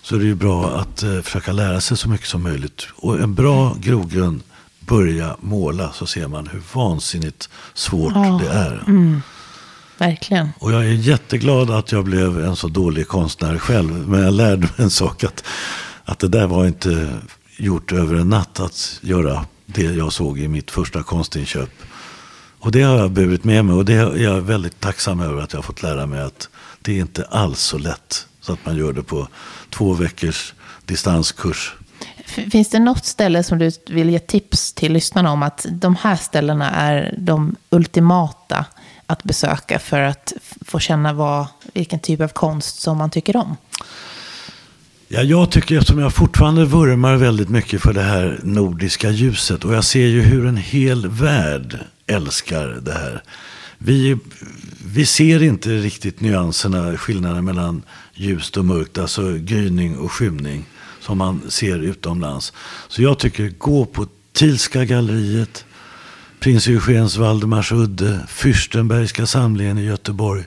så 0.03 0.15
är 0.15 0.19
det 0.19 0.25
ju 0.25 0.35
bra 0.35 0.79
att 0.79 1.03
eh, 1.03 1.21
försöka 1.21 1.53
lära 1.53 1.81
sig 1.81 1.97
så 1.97 2.09
mycket 2.09 2.27
som 2.27 2.43
möjligt. 2.43 2.89
Och 2.95 3.21
en 3.21 3.35
bra 3.35 3.77
grogrund, 3.81 4.43
börja 4.81 5.37
måla 5.41 5.93
så 5.93 6.07
ser 6.07 6.29
man 6.29 6.47
hur 6.47 6.63
vansinnigt 6.73 7.49
svårt 7.75 8.13
ja. 8.15 8.41
det 8.45 8.51
är. 8.51 8.85
Mm. 8.87 9.23
verkligen. 9.99 10.49
Och 10.59 10.73
jag 10.73 10.87
är 10.87 10.93
jätteglad 10.93 11.71
att 11.71 11.93
jag 11.93 12.05
blev 12.05 12.45
en 12.45 12.57
så 12.57 12.69
dålig 12.69 13.09
konstnär 13.09 13.59
själv. 13.59 14.09
Men 14.09 14.21
jag 14.23 14.35
lärde 14.35 14.61
mig 14.61 14.71
en 14.77 14.91
sak 14.91 15.25
att, 15.25 15.45
att 16.05 16.19
det 16.19 16.29
där 16.29 16.47
var 16.47 16.67
inte 16.67 17.21
gjort 17.59 17.93
över 17.93 18.15
en 18.15 18.29
natt 18.29 18.61
att 18.61 18.99
göra 19.03 19.47
det 19.67 19.83
jag 19.83 20.13
såg 20.13 20.39
i 20.39 20.49
mitt 20.49 20.71
första 20.71 21.03
konstinköp. 21.03 21.71
Och 22.61 22.73
det 22.73 22.83
har 22.83 22.97
jag 22.97 23.11
burit 23.11 23.45
med 23.45 23.65
mig 23.65 23.75
och 23.75 23.85
det 23.85 23.95
är 23.95 24.17
jag 24.17 24.41
väldigt 24.41 24.81
tacksam 24.81 25.21
över 25.21 25.43
att 25.43 25.53
jag 25.53 25.59
har 25.59 25.63
fått 25.63 25.83
lära 25.83 26.07
mig 26.07 26.21
att 26.23 26.49
det 26.83 26.93
är 26.93 27.01
inte 27.01 27.25
alls 27.25 27.61
så 27.61 27.79
lätt 27.79 28.27
så 28.41 28.53
att 28.53 28.67
man 28.67 28.77
gör 28.77 28.93
det 28.93 29.03
på 29.03 29.29
två 29.71 29.93
veckors 29.93 30.55
distanskurs. 30.85 31.75
Finns 32.27 32.69
det 32.69 32.79
något 32.79 33.05
ställe 33.05 33.43
som 33.43 33.59
du 33.59 33.71
vill 33.87 34.11
ge 34.11 34.19
tips 34.19 34.73
till 34.73 34.93
lyssnarna 34.93 35.33
om 35.33 35.43
att 35.43 35.67
de 35.71 35.97
här 35.97 36.17
ställena 36.17 36.71
är 36.71 37.15
de 37.19 37.57
ultimata 37.71 38.65
att 39.07 39.25
besöka 39.25 39.79
för 39.79 40.01
att 40.01 40.33
få 40.61 40.79
känna 40.79 41.13
vad, 41.13 41.47
vilken 41.73 42.01
typ 42.01 42.21
av 42.21 42.29
konst 42.29 42.81
som 42.81 42.99
man 42.99 43.11
tycker 43.11 43.37
om? 43.37 43.57
Ja, 45.11 45.23
jag 45.23 45.51
tycker, 45.51 45.79
eftersom 45.79 45.99
jag 45.99 46.15
fortfarande 46.15 46.65
vurmar 46.65 47.17
väldigt 47.17 47.49
mycket 47.49 47.83
för 47.83 47.93
det 47.93 48.03
här 48.03 48.41
nordiska 48.43 49.11
ljuset 49.11 49.65
och 49.65 49.75
jag 49.75 49.85
ser 49.85 50.07
ju 50.07 50.21
hur 50.21 50.47
en 50.47 50.57
hel 50.57 51.09
värld 51.09 51.79
älskar 52.07 52.67
det 52.67 52.93
här. 52.93 53.23
Vi, 53.79 54.19
vi 54.87 55.07
ser 55.07 55.43
inte 55.43 55.69
riktigt 55.71 56.21
nyanserna, 56.21 56.97
skillnaden 56.97 57.45
mellan 57.45 57.83
ljust 58.15 58.57
och 58.57 58.65
mörkt, 58.65 58.99
alltså 58.99 59.33
gryning 59.33 59.99
och 59.99 60.13
skymning 60.13 60.65
som 61.01 61.19
man 61.19 61.41
ser 61.49 61.79
utomlands. 61.79 62.53
Så 62.89 63.03
jag 63.03 63.19
tycker 63.19 63.53
gå 63.59 63.85
på 63.85 64.07
Tilska 64.33 64.85
galleriet, 64.85 65.65
Prins 66.41 66.69
Eugens 66.69 67.17
Valdemarsudde, 67.17 68.21
Fürstenbergska 68.29 69.27
samlingen 69.27 69.79
i 69.79 69.85
Göteborg. 69.85 70.45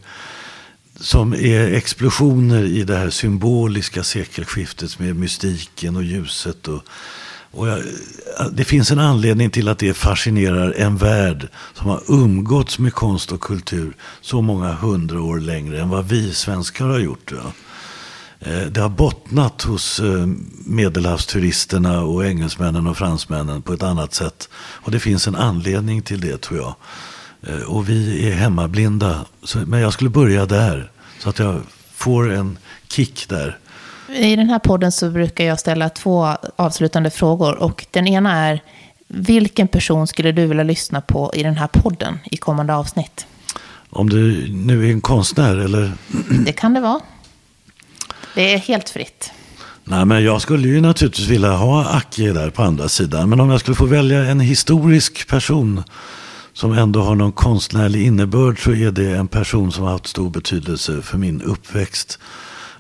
Som 1.01 1.33
är 1.33 1.73
explosioner 1.73 2.63
i 2.63 2.83
det 2.83 2.95
här 2.95 3.09
symboliska 3.09 4.03
sekelskiftet 4.03 4.99
med 4.99 5.15
mystiken 5.15 5.95
och 5.95 6.03
ljuset. 6.03 6.67
Och, 6.67 6.83
och 7.51 7.67
jag, 7.67 7.83
det 8.51 8.63
finns 8.63 8.91
en 8.91 8.99
anledning 8.99 9.49
till 9.49 9.67
att 9.67 9.79
det 9.79 9.93
fascinerar 9.93 10.71
en 10.71 10.97
värld 10.97 11.47
som 11.73 11.87
har 11.87 12.01
umgåtts 12.07 12.79
med 12.79 12.93
konst 12.93 13.31
och 13.31 13.41
kultur 13.41 13.95
så 14.21 14.41
många 14.41 14.73
hundra 14.73 15.21
år 15.21 15.39
längre 15.39 15.81
än 15.81 15.89
vad 15.89 16.07
vi 16.07 16.33
svenskar 16.33 16.85
har 16.85 16.99
gjort. 16.99 17.31
Ja. 17.31 17.51
Eh, 18.39 18.67
det 18.67 18.81
har 18.81 18.89
bottnat 18.89 19.61
hos 19.61 19.99
eh, 19.99 20.27
medelhavsturisterna 20.65 22.01
och 22.01 22.25
engelsmännen 22.25 22.87
och 22.87 22.97
fransmännen 22.97 23.61
på 23.61 23.73
ett 23.73 23.83
annat 23.83 24.13
sätt. 24.13 24.49
Och 24.53 24.91
det 24.91 24.99
finns 24.99 25.27
en 25.27 25.35
anledning 25.35 26.01
till 26.01 26.21
det 26.21 26.41
tror 26.41 26.59
jag. 26.59 26.75
Eh, 27.47 27.61
och 27.61 27.89
vi 27.89 28.29
är 28.29 28.35
hemmablinda. 28.35 29.25
Men 29.65 29.79
jag 29.79 29.93
skulle 29.93 30.09
börja 30.09 30.45
där. 30.45 30.91
Så 31.19 31.29
att 31.29 31.39
jag 31.39 31.61
får 31.93 32.31
en 32.31 32.57
kick 32.89 33.29
där. 33.29 33.57
I 34.07 34.35
den 34.35 34.49
här 34.49 34.59
podden 34.59 34.91
så 34.91 35.09
brukar 35.09 35.45
jag 35.45 35.59
ställa 35.59 35.89
två 35.89 36.37
avslutande 36.55 37.09
frågor. 37.09 37.55
Och 37.55 37.85
den 37.91 38.07
ena 38.07 38.37
är, 38.37 38.63
vilken 39.07 39.67
person 39.67 40.07
skulle 40.07 40.31
du 40.31 40.45
vilja 40.45 40.63
lyssna 40.63 41.01
på 41.01 41.31
i 41.35 41.43
den 41.43 41.57
här 41.57 41.67
podden 41.67 42.19
i 42.23 42.37
kommande 42.37 42.75
avsnitt? 42.75 43.25
Om 43.89 44.09
du 44.09 44.47
nu 44.53 44.87
är 44.87 44.91
en 44.91 45.01
konstnär 45.01 45.57
eller? 45.57 45.91
Det 46.45 46.53
kan 46.53 46.73
det 46.73 46.79
vara. 46.81 46.99
Det 48.35 48.53
är 48.53 48.57
helt 48.57 48.89
fritt. 48.89 49.31
Nej, 49.83 50.05
men 50.05 50.23
jag 50.23 50.41
skulle 50.41 50.67
ju 50.67 50.81
naturligtvis 50.81 51.27
vilja 51.27 51.51
ha 51.51 51.85
Acke 51.85 52.33
där 52.33 52.49
på 52.49 52.63
andra 52.63 52.89
sidan. 52.89 53.29
Men 53.29 53.39
om 53.39 53.49
jag 53.49 53.59
skulle 53.59 53.75
få 53.75 53.85
välja 53.85 54.25
en 54.25 54.39
historisk 54.39 55.27
person 55.27 55.83
som 56.61 56.73
ändå 56.73 57.01
har 57.01 57.15
någon 57.15 57.31
konstnärlig 57.31 58.05
innebörd 58.05 58.63
så 58.63 58.71
är 58.71 58.91
det 58.91 59.17
en 59.17 59.27
person 59.27 59.71
som 59.71 59.83
har 59.83 59.91
haft 59.91 60.07
stor 60.07 60.29
betydelse 60.29 61.01
för 61.01 61.17
min 61.17 61.41
uppväxt. 61.41 62.19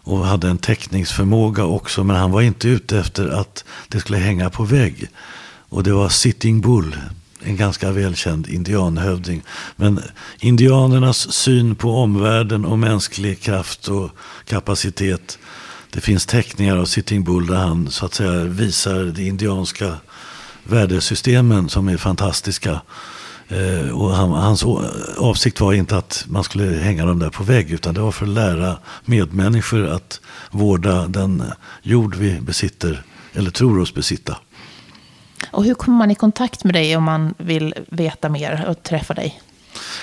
Och 0.03 0.25
hade 0.25 0.49
en 0.49 0.57
teckningsförmåga 0.57 1.65
också. 1.65 2.03
Men 2.03 2.15
han 2.15 2.31
var 2.31 2.41
inte 2.41 2.67
ute 2.67 2.99
efter 2.99 3.27
att 3.27 3.65
det 3.87 3.99
skulle 3.99 4.17
hänga 4.17 4.49
på 4.49 4.63
vägg. 4.63 5.07
Och 5.69 5.83
det 5.83 5.93
var 5.93 6.09
Sitting 6.09 6.61
Bull, 6.61 6.95
en 7.43 7.57
ganska 7.57 7.91
välkänd 7.91 8.47
indianhövding. 8.47 9.43
Men 9.75 10.01
indianernas 10.39 11.31
syn 11.33 11.75
på 11.75 11.91
omvärlden 11.91 12.65
och 12.65 12.79
mänsklig 12.79 13.41
kraft 13.41 13.87
och 13.87 14.09
kapacitet. 14.45 15.39
Det 15.89 16.01
finns 16.01 16.25
teckningar 16.25 16.77
av 16.77 16.85
Sitting 16.85 17.23
Bull 17.23 17.47
där 17.47 17.55
han 17.55 17.91
så 17.91 18.05
att 18.05 18.13
säga 18.13 18.43
visar 18.43 19.05
de 19.05 19.27
indianska 19.27 19.95
värdesystemen 20.63 21.69
som 21.69 21.87
är 21.87 21.97
fantastiska. 21.97 22.81
Eh, 23.51 23.89
och 23.89 24.11
han, 24.11 24.31
hans 24.31 24.63
avsikt 25.17 25.61
var 25.61 25.73
inte 25.73 25.97
att 25.97 26.25
man 26.27 26.43
skulle 26.43 26.77
hänga 26.77 27.05
dem 27.05 27.19
där 27.19 27.29
på 27.29 27.43
vägg 27.43 27.71
utan 27.71 27.93
det 27.93 28.01
var 28.01 28.11
för 28.11 28.25
att 28.25 28.31
lära 28.31 28.77
medmänniskor 29.05 29.87
att 29.87 30.21
vårda 30.51 31.07
den 31.07 31.43
jord 31.81 32.15
vi 32.15 32.39
besitter 32.41 33.03
eller 33.33 33.51
tror 33.51 33.79
oss 33.79 33.93
besitta. 33.93 34.37
Och 35.51 35.63
hur 35.63 35.73
kommer 35.73 35.97
man 35.97 36.11
i 36.11 36.15
kontakt 36.15 36.63
med 36.63 36.73
dig 36.73 36.97
om 36.97 37.03
man 37.03 37.33
vill 37.37 37.73
veta 37.89 38.29
mer 38.29 38.65
och 38.67 38.83
träffa 38.83 39.13
dig? 39.13 39.41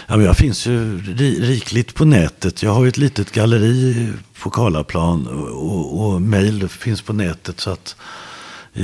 Ja, 0.07 0.23
jag 0.23 0.37
finns 0.37 0.67
ju 0.67 1.01
rikligt 1.41 1.95
på 1.95 2.05
nätet. 2.05 2.63
Jag 2.63 2.71
har 2.71 2.83
ju 2.83 2.89
ett 2.89 2.97
litet 2.97 3.33
galleri 3.33 4.13
på 4.43 4.51
Karlaplan 4.51 5.27
och, 5.27 5.49
och, 5.49 6.07
och 6.07 6.23
mejl 6.23 6.69
finns 6.69 7.03
på 7.03 7.13
nätet. 7.13 7.61
Så 7.61 7.71
att 7.71 7.97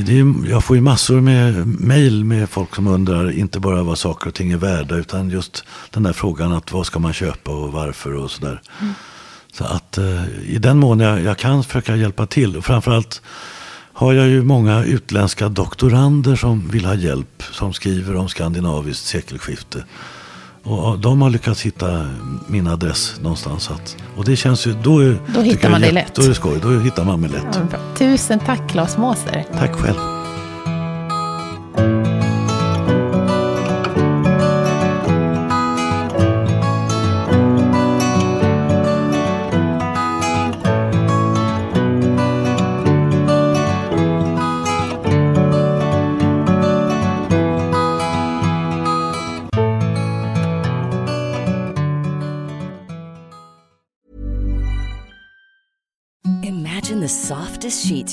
är, 0.00 0.50
jag 0.50 0.64
får 0.64 0.76
ju 0.76 0.82
massor 0.82 1.20
med 1.20 1.66
mejl 1.66 2.24
med 2.24 2.50
folk 2.50 2.74
som 2.74 2.86
undrar 2.86 3.30
inte 3.30 3.60
bara 3.60 3.82
vad 3.82 3.98
saker 3.98 4.28
och 4.28 4.34
ting 4.34 4.52
är 4.52 4.56
värda 4.56 4.96
utan 4.96 5.30
just 5.30 5.64
den 5.90 6.02
där 6.02 6.12
frågan 6.12 6.52
att 6.52 6.72
vad 6.72 6.86
ska 6.86 6.98
man 6.98 7.12
köpa 7.12 7.50
och 7.50 7.72
varför 7.72 8.14
och 8.14 8.30
sådär. 8.30 8.62
Mm. 8.80 8.94
Så 9.52 9.64
att 9.64 9.98
eh, 9.98 10.28
i 10.46 10.58
den 10.58 10.78
mån 10.78 11.00
jag, 11.00 11.20
jag 11.20 11.38
kan 11.38 11.64
försöka 11.64 11.96
hjälpa 11.96 12.26
till. 12.26 12.56
Och 12.56 12.64
framförallt 12.64 13.22
har 13.92 14.12
jag 14.12 14.28
ju 14.28 14.42
många 14.42 14.84
utländska 14.84 15.48
doktorander 15.48 16.36
som 16.36 16.68
vill 16.70 16.84
ha 16.84 16.94
hjälp. 16.94 17.42
Som 17.52 17.72
skriver 17.72 18.16
om 18.16 18.28
skandinaviskt 18.28 19.06
sekelskifte. 19.06 19.84
Och 20.64 20.98
de 20.98 21.22
har 21.22 21.30
lyckats 21.30 21.62
hitta 21.62 22.06
min 22.46 22.66
adress 22.66 23.14
någonstans. 23.20 23.70
Att, 23.70 23.96
och 24.16 24.24
det 24.24 24.36
känns 24.36 24.66
ju, 24.66 24.72
då, 24.72 25.14
då 25.34 25.40
hittar 25.40 25.70
man 25.70 25.80
dig 25.80 25.92
lätt. 25.92 26.14
Då 26.14 26.22
är 26.22 26.28
det 26.28 26.34
skoj, 26.34 26.58
då 26.62 26.78
hittar 26.78 27.04
man 27.04 27.20
mig 27.20 27.30
lätt. 27.30 27.60
Ja, 27.72 27.78
Tusen 27.98 28.38
tack 28.38 28.70
Claes 28.70 28.98
Måser. 28.98 29.44
Tack 29.58 29.72
själv. 29.72 29.98